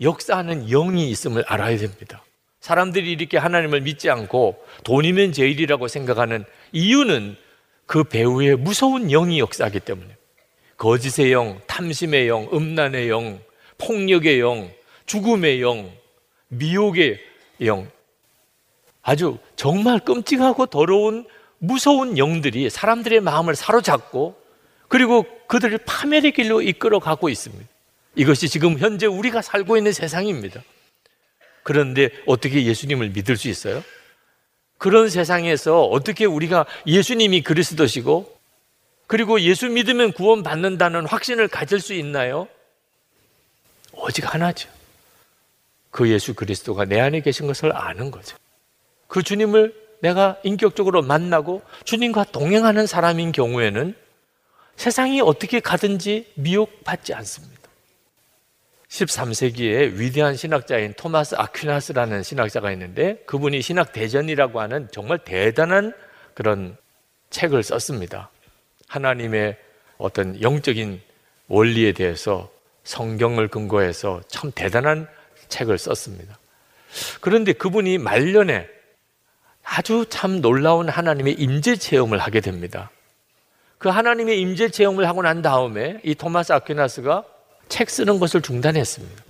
[0.00, 2.24] 역사하는 영이 있음을 알아야 됩니다.
[2.60, 7.36] 사람들이 이렇게 하나님을 믿지 않고 돈이면 제일이라고 생각하는 이유는
[7.86, 10.16] 그 배후에 무서운 영이 역사하기 때문에
[10.76, 13.40] 거짓의 영, 탐심의 영, 음란의 영,
[13.78, 14.70] 폭력의 영,
[15.06, 15.90] 죽음의 영,
[16.48, 17.20] 미혹의
[17.62, 17.90] 영,
[19.02, 21.26] 아주 정말 끔찍하고 더러운
[21.58, 24.40] 무서운 영들이 사람들의 마음을 사로잡고
[24.88, 27.64] 그리고 그들을 파멸의 길로 이끌어 가고 있습니다.
[28.16, 30.62] 이것이 지금 현재 우리가 살고 있는 세상입니다.
[31.62, 33.82] 그런데 어떻게 예수님을 믿을 수 있어요?
[34.78, 38.38] 그런 세상에서 어떻게 우리가 예수님이 그리스도시고
[39.06, 42.46] 그리고 예수 믿으면 구원받는다는 확신을 가질 수 있나요?
[43.92, 44.68] 오직 하나죠.
[45.90, 48.36] 그 예수 그리스도가 내 안에 계신 것을 아는 거죠.
[49.06, 53.94] 그 주님을 내가 인격적으로 만나고 주님과 동행하는 사람인 경우에는
[54.76, 57.58] 세상이 어떻게 가든지 미혹받지 않습니다.
[58.88, 65.92] 13세기에 위대한 신학자인 토마스 아퀴나스라는 신학자가 있는데 그분이 신학 대전이라고 하는 정말 대단한
[66.34, 66.76] 그런
[67.30, 68.30] 책을 썼습니다.
[68.86, 69.56] 하나님의
[69.98, 71.00] 어떤 영적인
[71.48, 72.50] 원리에 대해서
[72.84, 75.08] 성경을 근거해서 참 대단한
[75.48, 76.38] 책을 썼습니다.
[77.20, 78.68] 그런데 그분이 말년에
[79.62, 82.90] 아주 참 놀라운 하나님의 임재 체험을 하게 됩니다.
[83.76, 87.24] 그 하나님의 임재 체험을 하고 난 다음에 이 토마스 아퀴나스가
[87.68, 89.24] 책 쓰는 것을 중단했습니다.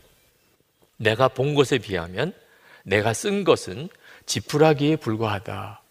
[0.96, 2.32] 내가 본 것에 비하면
[2.84, 3.88] 내가 쓴 것은
[4.26, 5.82] 지푸라기에 불과하다.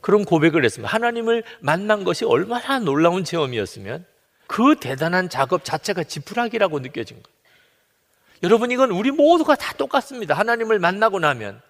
[0.00, 0.92] 그런 고백을 했습니다.
[0.92, 4.04] 하나님을 만난 것이 얼마나 놀라운 체험이었으면
[4.46, 7.33] 그 대단한 작업 자체가 지푸라기라고 느껴진 거예요.
[8.42, 10.34] 여러분, 이건 우리 모두가 다 똑같습니다.
[10.34, 11.60] 하나님을 만나고 나면,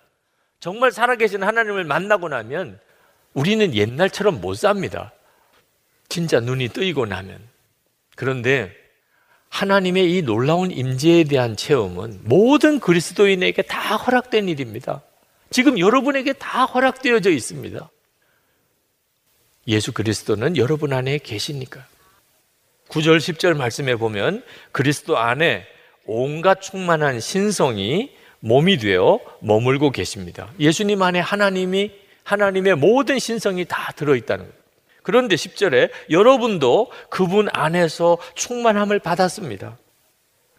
[0.65, 2.81] 정말 살아계신 하나님을 만나고 나면
[3.35, 5.13] 우리는 옛날처럼 못 삽니다.
[6.09, 7.39] 진짜 눈이 뜨이고 나면.
[8.17, 8.75] 그런데
[9.51, 15.03] 하나님의 이 놀라운 임재에 대한 체험은 모든 그리스도인에게 다 허락된 일입니다.
[15.51, 17.91] 지금 여러분에게 다 허락되어져 있습니다.
[19.69, 21.87] 예수 그리스도는 여러분 안에 계시니까.
[22.89, 25.67] 9절, 10절 말씀에 보면 그리스도 안에
[26.07, 30.51] 온갖 충만한 신성이 몸이 되어 머물고 계십니다.
[30.61, 31.93] 예수님 안에 하나님이
[32.25, 34.65] 하나님의 모든 신성이 다 들어 있다는 거예요.
[35.03, 39.77] 그런데 10절에 여러분도 그분 안에서 충만함을 받았습니다.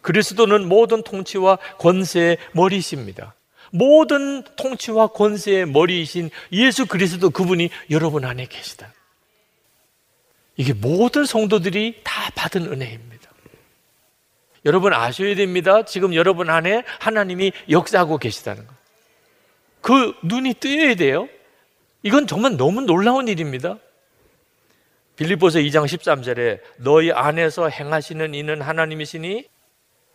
[0.02, 3.34] 그리스도는 모든 통치와 권세의 머리이십니다.
[3.72, 8.92] 모든 통치와 권세의 머리이신 예수 그리스도 그분이 여러분 안에 계시다.
[10.56, 13.25] 이게 모든 성도들이 다 받은 은혜입니다.
[14.66, 15.84] 여러분 아셔야 됩니다.
[15.84, 18.74] 지금 여러분 안에 하나님이 역사하고 계시다는 것.
[19.80, 21.28] 그 눈이 뜨여야 돼요.
[22.02, 23.78] 이건 정말 너무 놀라운 일입니다.
[25.14, 29.44] 빌립보서 2장 13절에 너희 안에서 행하시는 이는 하나님이시니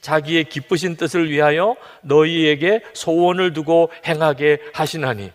[0.02, 5.32] 자기의 기쁘신 뜻을 위하여 너희에게 소원을 두고 행하게 하시나니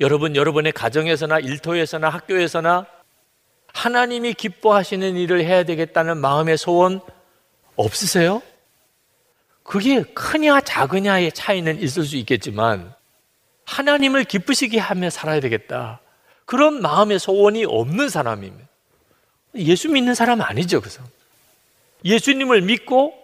[0.00, 2.86] 여러분 여러분의 가정에서나 일터에서나 학교에서나
[3.74, 7.00] 하나님이 기뻐하시는 일을 해야 되겠다는 마음의 소원
[7.80, 8.42] 없으세요?
[9.62, 12.92] 그게 크냐 작으냐의 차이는 있을 수 있겠지만
[13.64, 16.00] 하나님을 기쁘시게 하며 살아야 되겠다.
[16.44, 18.66] 그런 마음의 소원이 없는 사람이면
[19.56, 21.08] 예수 믿는 사람 아니죠, 그 사람.
[22.04, 23.14] 예수님을 믿고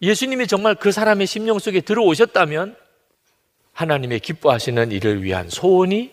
[0.00, 2.76] 예수님이 정말 그 사람의 심령 속에 들어오셨다면
[3.72, 6.12] 하나님의 기뻐하시는 일을 위한 소원이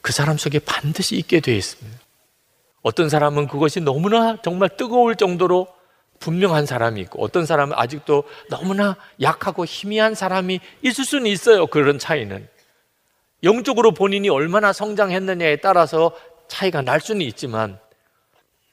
[0.00, 1.98] 그 사람 속에 반드시 있게 되어 있습니다.
[2.82, 5.68] 어떤 사람은 그것이 너무나 정말 뜨거울 정도로
[6.22, 11.66] 분명한 사람이 있고 어떤 사람은 아직도 너무나 약하고 희미한 사람이 있을 수는 있어요.
[11.66, 12.48] 그런 차이는.
[13.42, 16.12] 영적으로 본인이 얼마나 성장했느냐에 따라서
[16.46, 17.78] 차이가 날 수는 있지만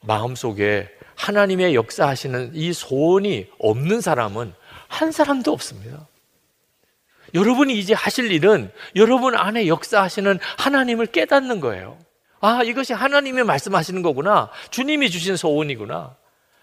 [0.02, 4.54] 마음속에 하나님의 역사하시는 이 소원이 없는 사람은
[4.88, 6.08] 한 사람도 없습니다.
[7.34, 11.98] 여러분이 이제 하실 일은 여러분 안에 역사하시는 하나님을 깨닫는 거예요.
[12.42, 14.50] 아, 이것이 하나님이 말씀하시는 거구나.
[14.70, 16.16] 주님이 주신 소원이구나.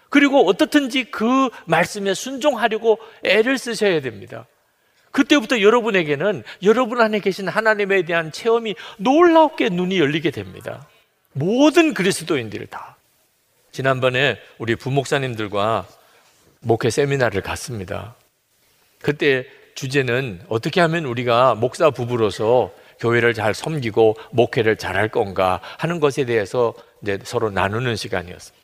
[0.09, 4.45] 그리고 어떻든지 그 말씀에 순종하려고 애를 쓰셔야 됩니다.
[5.11, 10.87] 그때부터 여러분에게는 여러분 안에 계신 하나님에 대한 체험이 놀랍게 눈이 열리게 됩니다.
[11.33, 12.97] 모든 그리스도인들 다.
[13.71, 15.87] 지난번에 우리 부목사님들과
[16.61, 18.15] 목회 세미나를 갔습니다.
[19.01, 19.45] 그때
[19.75, 26.25] 주제는 어떻게 하면 우리가 목사 부부로서 교회를 잘 섬기고 목회를 잘 할 건가 하는 것에
[26.25, 28.56] 대해서 이제 서로 나누는 시간이었습니다.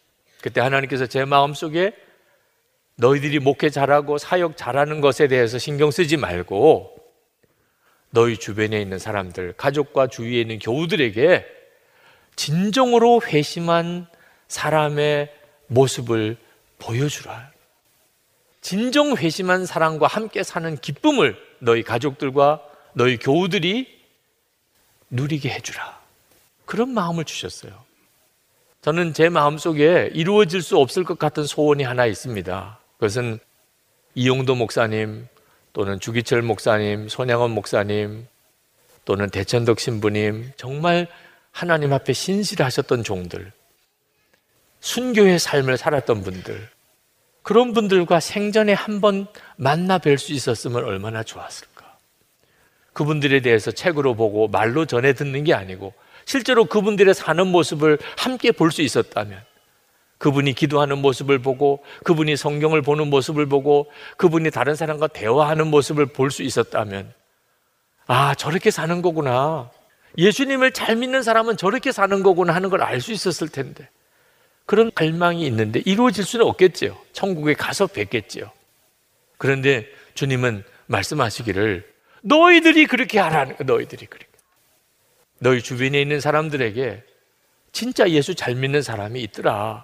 [0.43, 1.93] 그때 하나님께서 제 마음속에
[2.95, 6.97] 너희들이 목회 잘하고 사역 잘하는 것에 대해서 신경 쓰지 말고
[8.09, 11.45] 너희 주변에 있는 사람들, 가족과 주위에 있는 교우들에게
[12.35, 14.05] 진정으로 회심한
[14.49, 15.33] 사람의
[15.67, 16.35] 모습을
[16.77, 17.53] 보여주라.
[18.59, 23.87] 진정 회심한 사랑과 함께 사는 기쁨을 너희 가족들과 너희 교우들이
[25.09, 26.01] 누리게 해주라.
[26.65, 27.82] 그런 마음을 주셨어요.
[28.83, 32.79] 저는 제 마음속에 이루어질 수 없을 것 같은 소원이 하나 있습니다.
[32.97, 33.39] 그것은
[34.13, 35.29] 이용도 목사님
[35.71, 38.27] 또는 주기철 목사님, 손양원 목사님
[39.05, 41.07] 또는 대천덕 신부님 정말
[41.51, 43.53] 하나님 앞에 신실하셨던 종들
[44.81, 46.69] 순교의 삶을 살았던 분들
[47.41, 51.97] 그런 분들과 생전에 한 번 만나 뵐 수 있었으면 얼마나 좋았을까.
[52.91, 55.93] 그분들에 대해서 책으로 보고 말로 전해 듣는 게 아니고
[56.25, 59.41] 실제로 그분들의 사는 모습을 함께 볼 수 있었다면
[60.17, 66.31] 그분이 기도하는 모습을 보고 그분이 성경을 보는 모습을 보고 그분이 다른 사람과 대화하는 모습을 볼
[66.31, 67.13] 수 있었다면
[68.07, 69.69] 아, 저렇게 사는 거구나.
[70.17, 73.89] 예수님을 잘 믿는 사람은 저렇게 사는 거구나 하는 걸 알 수 있었을 텐데.
[74.65, 76.95] 그런 갈망이 있는데 이루어질 수는 없겠지요.
[77.11, 78.49] 천국에 가서 뵙겠지요.
[79.37, 84.27] 그런데 주님은 말씀하시기를 너희들이 그렇게 하라는 거, 너희들이 그렇게.
[85.43, 87.03] 너희 주변에 있는 사람들에게
[87.73, 89.83] 진짜 예수 잘 믿는 사람이 있더라.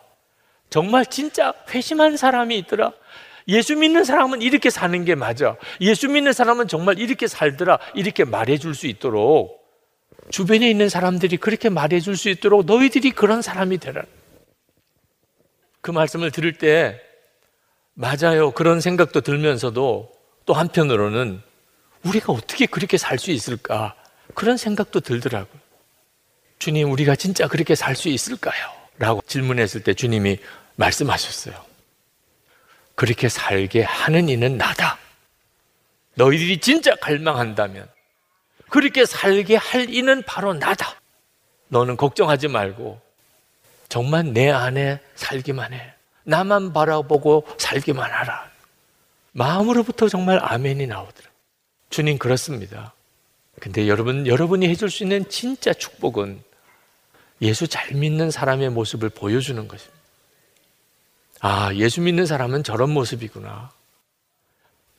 [0.70, 2.93] 정말 진짜 회심한 사람이 있더라.
[3.49, 5.57] 예수 믿는 사람은 이렇게 사는 게 맞아.
[5.82, 7.80] 예수 믿는 사람은 정말 이렇게 살더라.
[7.95, 9.60] 이렇게 말해 줄 수 있도록
[10.32, 14.03] 주변에 있는 사람들이 그렇게 말해 줄 수 있도록 너희들이 그런 사람이 되라.
[15.82, 17.01] 그 말씀을 들을 때
[17.95, 18.51] 맞아요.
[18.51, 20.12] 그런 생각도 들면서도
[20.45, 21.41] 또 한편으로는
[22.05, 23.95] 우리가 어떻게 그렇게 살 수 있을까?
[24.40, 25.60] 그런 생각도 들더라고요.
[26.60, 28.56] 주님, 우리가 진짜 그렇게 살 수 있을까요?
[28.98, 30.40] 라고 질문했을 때 주님이
[30.78, 31.62] 말씀하셨어요.
[32.96, 34.98] 그렇게 살게 하는 이는 나다.
[36.14, 37.86] 너희들이 진짜 갈망한다면
[38.70, 40.96] 그렇게 살게 할 이는 바로 나다.
[41.68, 43.02] 너는 걱정하지 말고
[43.90, 45.94] 정말 내 안에 살기만 해.
[46.24, 48.50] 나만 바라보고 살기만 하라.
[49.34, 51.28] 마음으로부터 정말 아멘이 나오더라.
[51.90, 52.94] 주님 그렇습니다.
[53.60, 56.41] 근데 여러분, 여러분이 해줄 수 있는 진짜 축복은
[57.41, 59.99] 예수 잘 믿는 사람의 모습을 보여주는 것입니다.
[61.41, 63.72] 아, 예수 믿는 사람은 저런 모습이구나.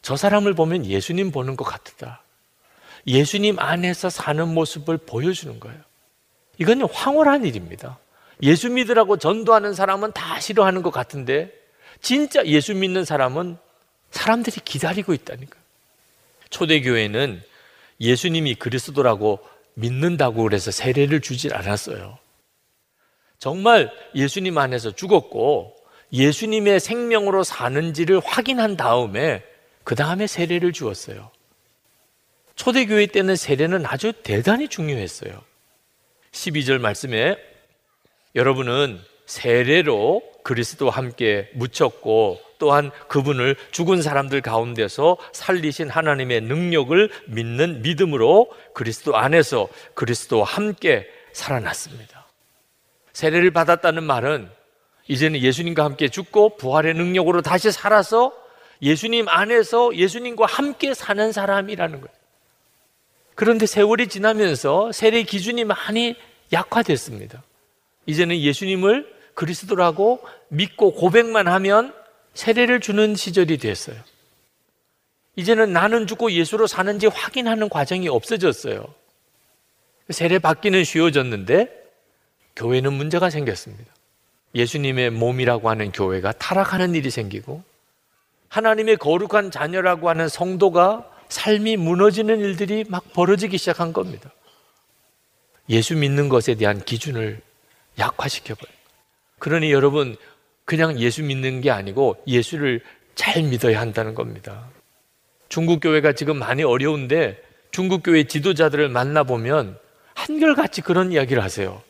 [0.02, 2.22] 저 사람을 보면 예수님 보는 것 같다.
[3.06, 5.80] 예수님 안에서 사는 모습을 보여주는 거예요.
[6.58, 7.98] 이건 황홀한 일입니다.
[8.42, 11.52] 예수 믿으라고 전도하는 사람은 다 싫어하는 것 같은데,
[12.00, 13.58] 진짜 예수 믿는 사람은
[14.10, 15.58] 사람들이 기다리고 있다니까.
[16.48, 17.42] 초대교회는
[18.00, 19.40] 예수님이 그리스도라고
[19.74, 22.18] 믿는다고 그래서 세례를 주질 않았어요.
[23.38, 25.76] 정말 예수님 안에서 죽었고
[26.12, 29.42] 예수님의 생명으로 사는지를 확인한 다음에
[29.84, 31.30] 그 다음에 세례를 주었어요.
[32.54, 35.42] 초대교회 때는 세례는 아주 대단히 중요했어요.
[36.32, 37.36] 12절 말씀에
[38.34, 48.48] 여러분은 세례로 그리스도와 함께 묻혔고 또한 그분을 죽은 사람들 가운데서 살리신 하나님의 능력을 믿는 믿음으로
[48.72, 52.26] 그리스도 안에서 그리스도와 함께 살아났습니다.
[53.12, 54.48] 세례를 받았다는 말은
[55.08, 58.32] 이제는 예수님과 함께 죽고 부활의 능력으로 다시 살아서
[58.82, 62.14] 예수님 안에서 예수님과 함께 사는 사람이라는 거예요.
[63.34, 66.14] 그런데 세월이 지나면서 세례 기준이 많이
[66.52, 67.42] 약화됐습니다.
[68.06, 71.94] 이제는 예수님을 그리스도라고 믿고 고백만 하면
[72.34, 73.96] 세례를 주는 시절이 됐어요.
[75.36, 78.86] 이제는 나는 죽고 예수로 사는지 확인하는 과정이 없어졌어요.
[80.10, 81.68] 세례 받기는 쉬워졌는데
[82.56, 83.92] 교회는 문제가 생겼습니다.
[84.54, 87.62] 예수님의 몸이라고 하는 교회가 타락하는 일이 생기고
[88.48, 94.32] 하나님의 거룩한 자녀라고 하는 성도가 삶이 무너지는 일들이 막 벌어지기 시작한 겁니다.
[95.68, 97.40] 예수 믿는 것에 대한 기준을
[97.98, 98.76] 약화시켜버려요.
[99.38, 100.16] 그러니 여러분,
[100.70, 102.80] 그냥 예수 믿는 게 아니고 예수를
[103.16, 104.68] 잘 믿어야 한다는 겁니다.
[105.48, 107.42] 중국 교회가 지금 많이 어려운데
[107.72, 109.76] 중국 교회 지도자들을 만나보면
[110.14, 111.82] 한결같이 그런 이야기를 하세요.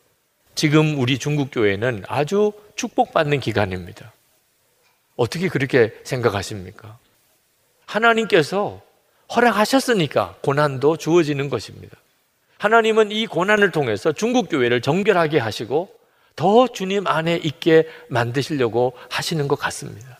[0.54, 4.14] 지금 우리 중국 교회는 아주 축복받는 기간입니다.
[5.14, 6.96] 어떻게 그렇게 생각하십니까?
[7.84, 8.80] 하나님께서
[9.36, 11.98] 허락하셨으니까 고난도 주어지는 것입니다.
[12.56, 15.99] 하나님은 이 고난을 통해서 중국 교회를 정결하게 하시고
[16.40, 20.18] 더 주님 안에 있게 만드시려고 하시는 것 같습니다.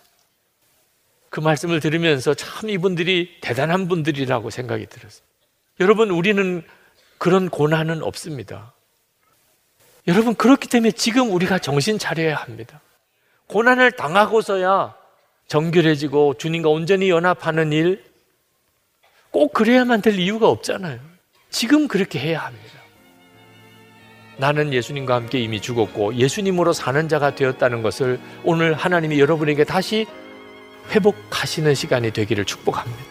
[1.31, 5.23] 그 말씀을 들으면서 참 이분들이 대단한 분들이라고 생각이 들었어요.
[5.81, 6.63] 여러분, 우리는
[7.17, 8.75] 그런 고난은 없습니다.
[10.09, 12.83] 여러분, 그렇기 때문에 지금 우리가 정신 차려야 합니다.
[13.47, 14.95] 고난을 당하고서야
[15.47, 18.05] 정결해지고 주님과 온전히 연합하는 일,
[19.31, 21.01] 꼭 그래야만 될 이유가 없잖아요.
[21.49, 22.70] 지금 그렇게 해야 합니다.
[24.41, 30.07] 나는 예수님과 함께 이미 죽었고 예수님으로 사는 자가 되었다는 것을 오늘 하나님이 여러분에게 다시
[30.91, 33.10] 회복하시는 시간이 되기를 축복합니다.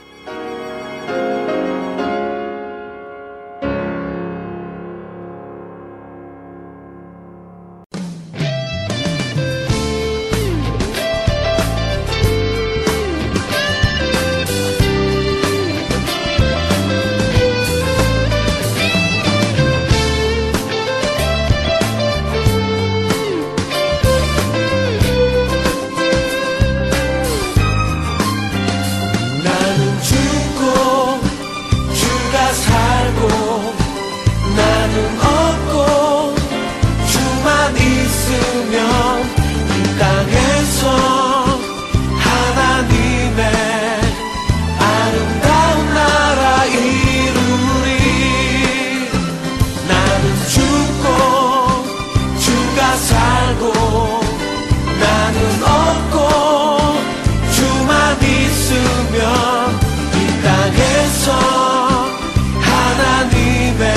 [62.62, 63.94] 하나님의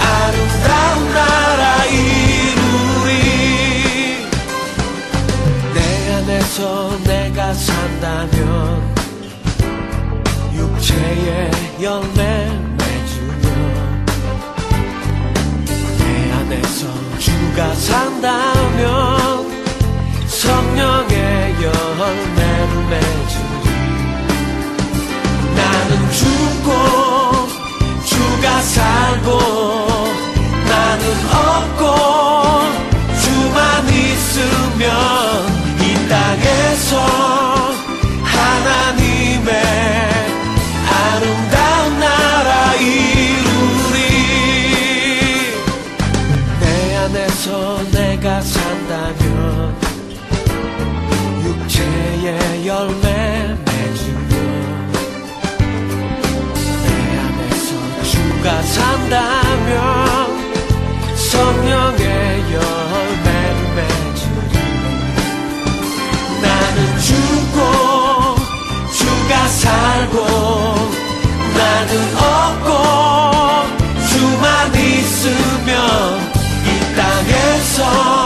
[0.00, 3.10] 아름다운 나라 이루리.
[5.74, 8.94] 내 안에서 내가 산다면
[10.54, 11.50] 육체의
[11.82, 12.00] 영
[59.06, 60.34] 한다면
[61.14, 64.54] 성령의 열매를 맺으리.
[66.42, 67.58] 나는 죽고
[68.92, 70.16] 주가 살고
[71.56, 72.68] 나는 없고
[74.08, 75.70] 주만 있으면
[76.64, 78.25] 이 땅에서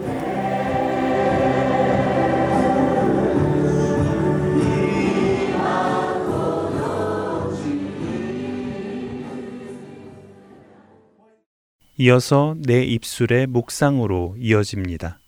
[12.03, 15.19] 이어서 내 입술의 묵상으로 이어집니다.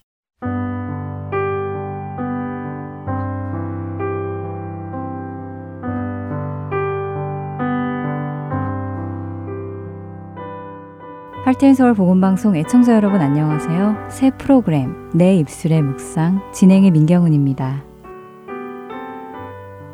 [11.46, 14.10] 할텐 서울 복음방송 애청자 여러분 안녕하세요.
[14.10, 17.93] 새 프로그램 내 입술의 묵상 진행의 민경훈입니다.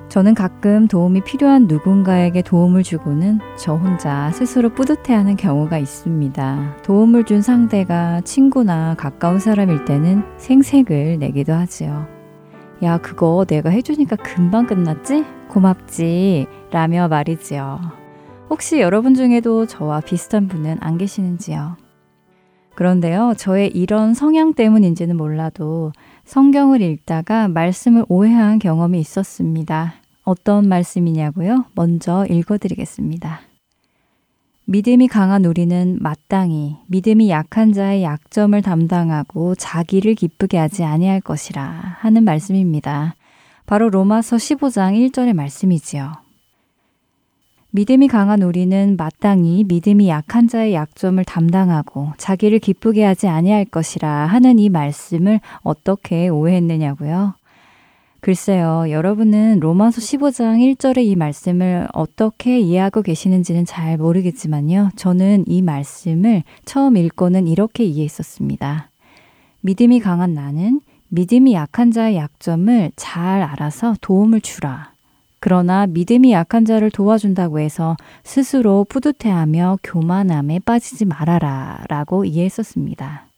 [0.10, 6.78] 저는 가끔 도움이 필요한 누군가에게 도움을 주고는 저 혼자 스스로 뿌듯해하는 경우가 있습니다.
[6.84, 12.07] 도움을 준 상대가 친구나 가까운 사람일 때는 생색을 내기도 하지요.
[12.82, 15.26] 야, 그거 내가 해주니까 금방 끝났지?
[15.47, 16.47] 고맙지?
[16.72, 17.80] 라며 말이지요.
[18.49, 21.78] 혹시 여러분 중에도 저와 비슷한 분은 안 계시는지요?
[22.74, 25.91] 그런데요, 저의 이런 성향 때문인지는 몰라도
[26.24, 29.99] 성경을 읽다가 말씀을 오해한 경험이 있었습니다.
[30.30, 31.66] 어떤 말씀이냐고요?
[31.74, 33.42] 먼저 읽어드리겠습니다.
[34.66, 42.24] 믿음이 강한 우리는 마땅히 믿음이 약한 자의 약점을 담당하고 자기를 기쁘게 하지 아니할 것이라 하는
[42.24, 43.16] 말씀입니다.
[43.66, 46.12] 바로 로마서 15장 1절의 말씀이지요.
[47.72, 54.60] 믿음이 강한 우리는 마땅히 믿음이 약한 자의 약점을 담당하고 자기를 기쁘게 하지 아니할 것이라 하는
[54.60, 57.39] 이 말씀을 어떻게 오해했느냐고요?
[58.22, 64.90] 글쎄요, 여러분은 로마서 15장 1절의 이 말씀을 어떻게 이해하고 계시는지는 잘 모르겠지만요.
[64.98, 68.90] 저는 이 말씀을 처음 읽고는 이렇게 이해했었습니다.
[69.62, 74.92] 믿음이 강한 나는 믿음이 약한 자의 약점을 잘 알아서 도움을 주라.
[75.40, 77.96] 그러나 믿음이 약한 자를 도와준다고 해서
[78.26, 83.29] 스스로 뿌듯해하며 교만함에 빠지지 말아라 라고 이해했었습니다.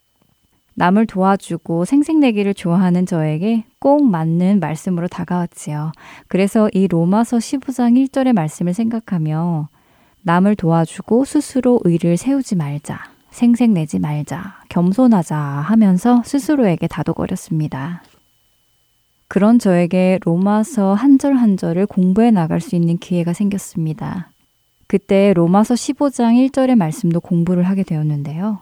[0.81, 5.91] 남을 도와주고 생색내기를 좋아하는 저에게 꼭 맞는 말씀으로 다가왔지요.
[6.27, 9.69] 그래서 이 로마서 15장 1절의 말씀을 생각하며
[10.23, 12.97] 남을 도와주고 스스로 의를 세우지 말자,
[13.29, 18.01] 생색내지 말자, 겸손하자 하면서 스스로에게 다독거렸습니다.
[19.27, 24.31] 그런 저에게 로마서 한 절 한 절을 공부해 나갈 수 있는 기회가 생겼습니다.
[24.87, 28.61] 그때 로마서 15장 1절의 말씀도 공부를 하게 되었는데요.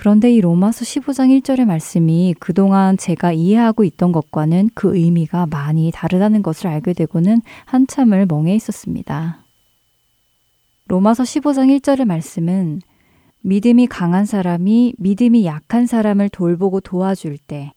[0.00, 6.40] 그런데 이 로마서 15장 1절의 말씀이 그동안 제가 이해하고 있던 것과는 그 의미가 많이 다르다는
[6.40, 9.44] 것을 알게 되고는 한참을 멍해 있었습니다.
[10.86, 12.80] 로마서 15장 1절의 말씀은
[13.42, 17.74] 믿음이 강한 사람이 믿음이 약한 사람을 돌보고 도와줄 때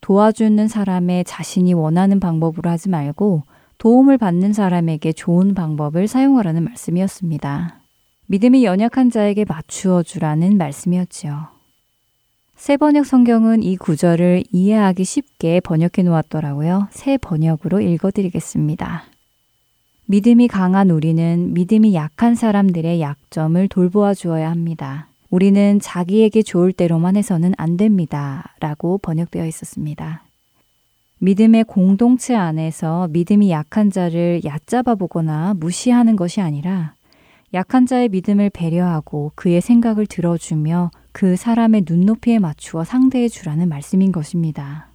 [0.00, 3.44] 도와주는 사람의 자신이 원하는 방법으로 하지 말고
[3.78, 7.85] 도움을 받는 사람에게 좋은 방법을 사용하라는 말씀이었습니다.
[8.28, 11.48] 믿음이 연약한 자에게 맞추어 주라는 말씀이었지요.
[12.56, 16.88] 새 번역 성경은 이 구절을 이해하기 쉽게 번역해 놓았더라고요.
[16.90, 19.04] 새 번역으로 읽어 드리겠습니다.
[20.06, 25.08] 믿음이 강한 우리는 믿음이 약한 사람들의 약점을 돌보아 주어야 합니다.
[25.30, 28.54] 우리는 자기에게 좋을 대로만 해서는 안 됩니다.
[28.58, 30.22] 라고 번역되어 있었습니다.
[31.18, 36.95] 믿음의 공동체 안에서 믿음이 약한 자를 얕잡아 보거나 무시하는 것이 아니라
[37.56, 44.88] 약한 자의 믿음을 배려하고 그의 생각을 들어주며 그 사람의 눈높이에 맞추어 상대해 주라는 말씀인 것입니다.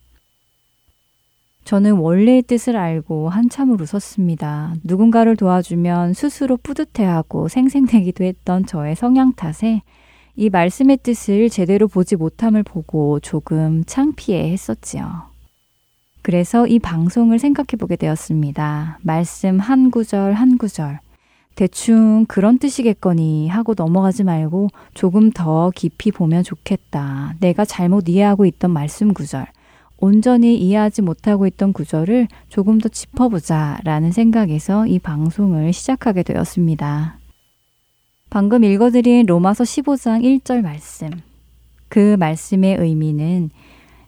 [1.64, 4.76] 저는 원래의 뜻을 알고 한참을 웃었습니다.
[4.84, 9.82] 누군가를 도와주면 스스로 뿌듯해하고 생생내기도 했던 저의 성향 탓에
[10.36, 15.32] 이 말씀의 뜻을 제대로 보지 못함을 보고 조금 창피해 했었지요.
[16.22, 18.99] 그래서 이 방송을 생각해 보게 되었습니다.
[19.01, 20.99] 말씀 한 구절 한 구절.
[21.56, 27.36] 대충 그런 뜻이겠거니 하고 넘어가지 말고 조금 더 깊이 보면 좋겠다.
[27.39, 29.45] 내가 잘못 이해하고 있던 말씀 구절.
[29.97, 37.20] 온전히 이해하지 못하고 있던 구절을 조금 더 짚어보자 라는 생각에서 이 방송을 시작하게 되었습니다.
[38.32, 41.10] 방금 읽어드린 로마서 15장 1절 말씀.
[41.88, 43.52] 그 말씀의 의미는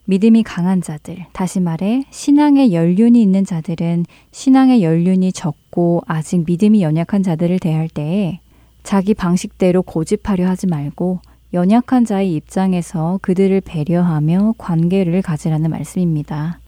[0.06, 7.24] 믿음이 강한 자들, 다시 말해 신앙의 연륜이 있는 자들은 신앙의 연륜이 적고 아직 믿음이 연약한
[7.24, 8.40] 자들을 대할 때에
[8.84, 11.20] 자기 방식대로 고집하려 하지 말고
[11.54, 16.60] 연약한 자의 입장에서 그들을 배려하며 관계를 가지라는 말씀입니다.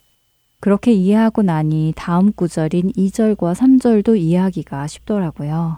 [0.62, 5.78] 그렇게 이해하고 나니 다음 구절인 2절과 3절도 이해하기가 쉽더라고요.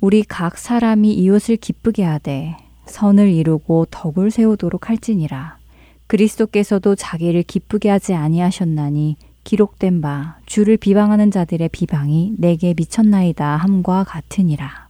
[0.00, 5.58] 우리 각 사람이 이웃을 기쁘게 하되 선을 이루고 덕을 세우도록 할지니라.
[6.06, 14.86] 그리스도께서도 자기를 기쁘게 하지 아니하셨나니 기록된 바 주를 비방하는 자들의 비방이 내게 미쳤나이다 함과 같으니라.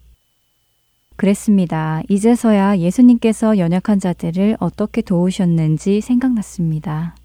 [1.17, 2.03] 그랬습니다.
[2.09, 7.17] 이제서야 예수님께서 연약한 자들을 어떻게 도우셨는지 생각났습니다.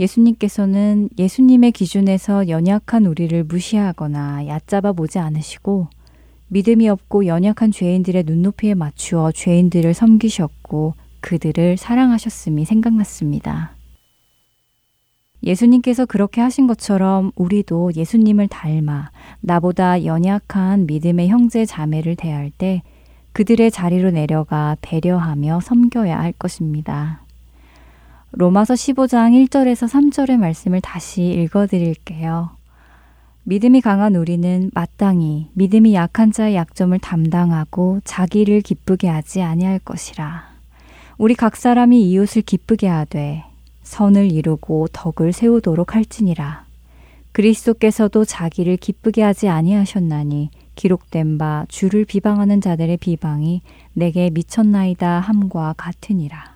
[0.00, 5.88] 예수님께서는 예수님의 기준에서 연약한 우리를 무시하거나 얕잡아 보지 않으시고
[6.48, 13.72] 믿음이 없고 연약한 죄인들의 눈높이에 맞추어 죄인들을 섬기셨고 그들을 사랑하셨음이 생각났습니다.
[15.42, 19.10] 예수님께서 그렇게 하신 것처럼 우리도 예수님을 닮아
[19.40, 22.82] 나보다 연약한 믿음의 형제 자매를 대할 때
[23.32, 27.22] 그들의 자리로 내려가 배려하며 섬겨야 할 것입니다.
[28.32, 32.50] 로마서 15장 1절에서 3절의 말씀을 다시 읽어 드릴게요.
[33.44, 40.51] 믿음이 강한 우리는 마땅히 믿음이 약한 자의 약점을 담당하고 자기를 기쁘게 하지 아니할 것이라.
[41.18, 43.44] 우리 각 사람이 이웃을 기쁘게 하되
[43.82, 46.64] 선을 이루고 덕을 세우도록 할지니라.
[47.32, 53.62] 그리스도께서도 자기를 기쁘게 하지 아니하셨나니 기록된 바 주를 비방하는 자들의 비방이
[53.94, 56.52] 내게 미쳤나이다 함과 같으니라.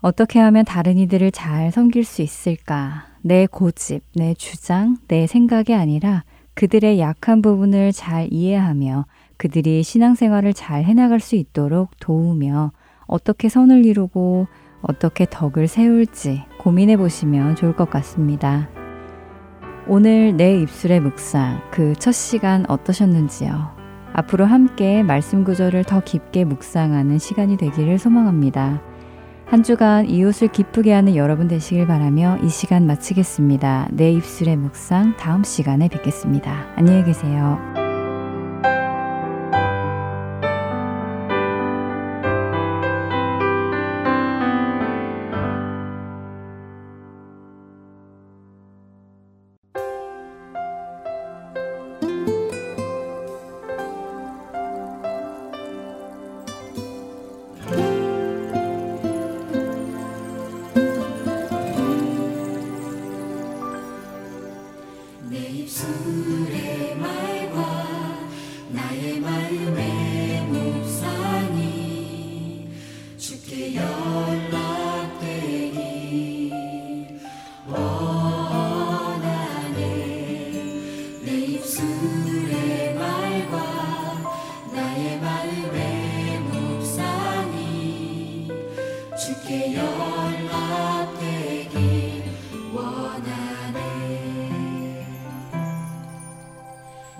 [0.00, 3.06] 어떻게 하면 다른 이들을 잘 섬길 수 있을까?
[3.22, 6.24] 내 고집, 내 주장, 내 생각이 아니라
[6.54, 9.04] 그들의 약한 부분을 잘 이해하며
[9.40, 12.72] 그들이 신앙생활을 잘 해나갈 수 있도록 도우며
[13.06, 14.46] 어떻게 선을 이루고
[14.82, 18.68] 어떻게 덕을 세울지 고민해 보시면 좋을 것 같습니다.
[19.88, 23.70] 오늘 내 입술의 묵상, 그 첫 시간 어떠셨는지요?
[24.12, 28.82] 앞으로 함께 말씀 구절을 더 깊게 묵상하는 시간이 되기를 소망합니다.
[29.46, 33.88] 한 주간 이웃을 기쁘게 하는 여러분 되시길 바라며 이 시간 마치겠습니다.
[33.92, 36.74] 내 입술의 묵상 다음 시간에 뵙겠습니다.
[36.76, 37.89] 안녕히 계세요.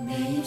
[0.00, 0.46] 내입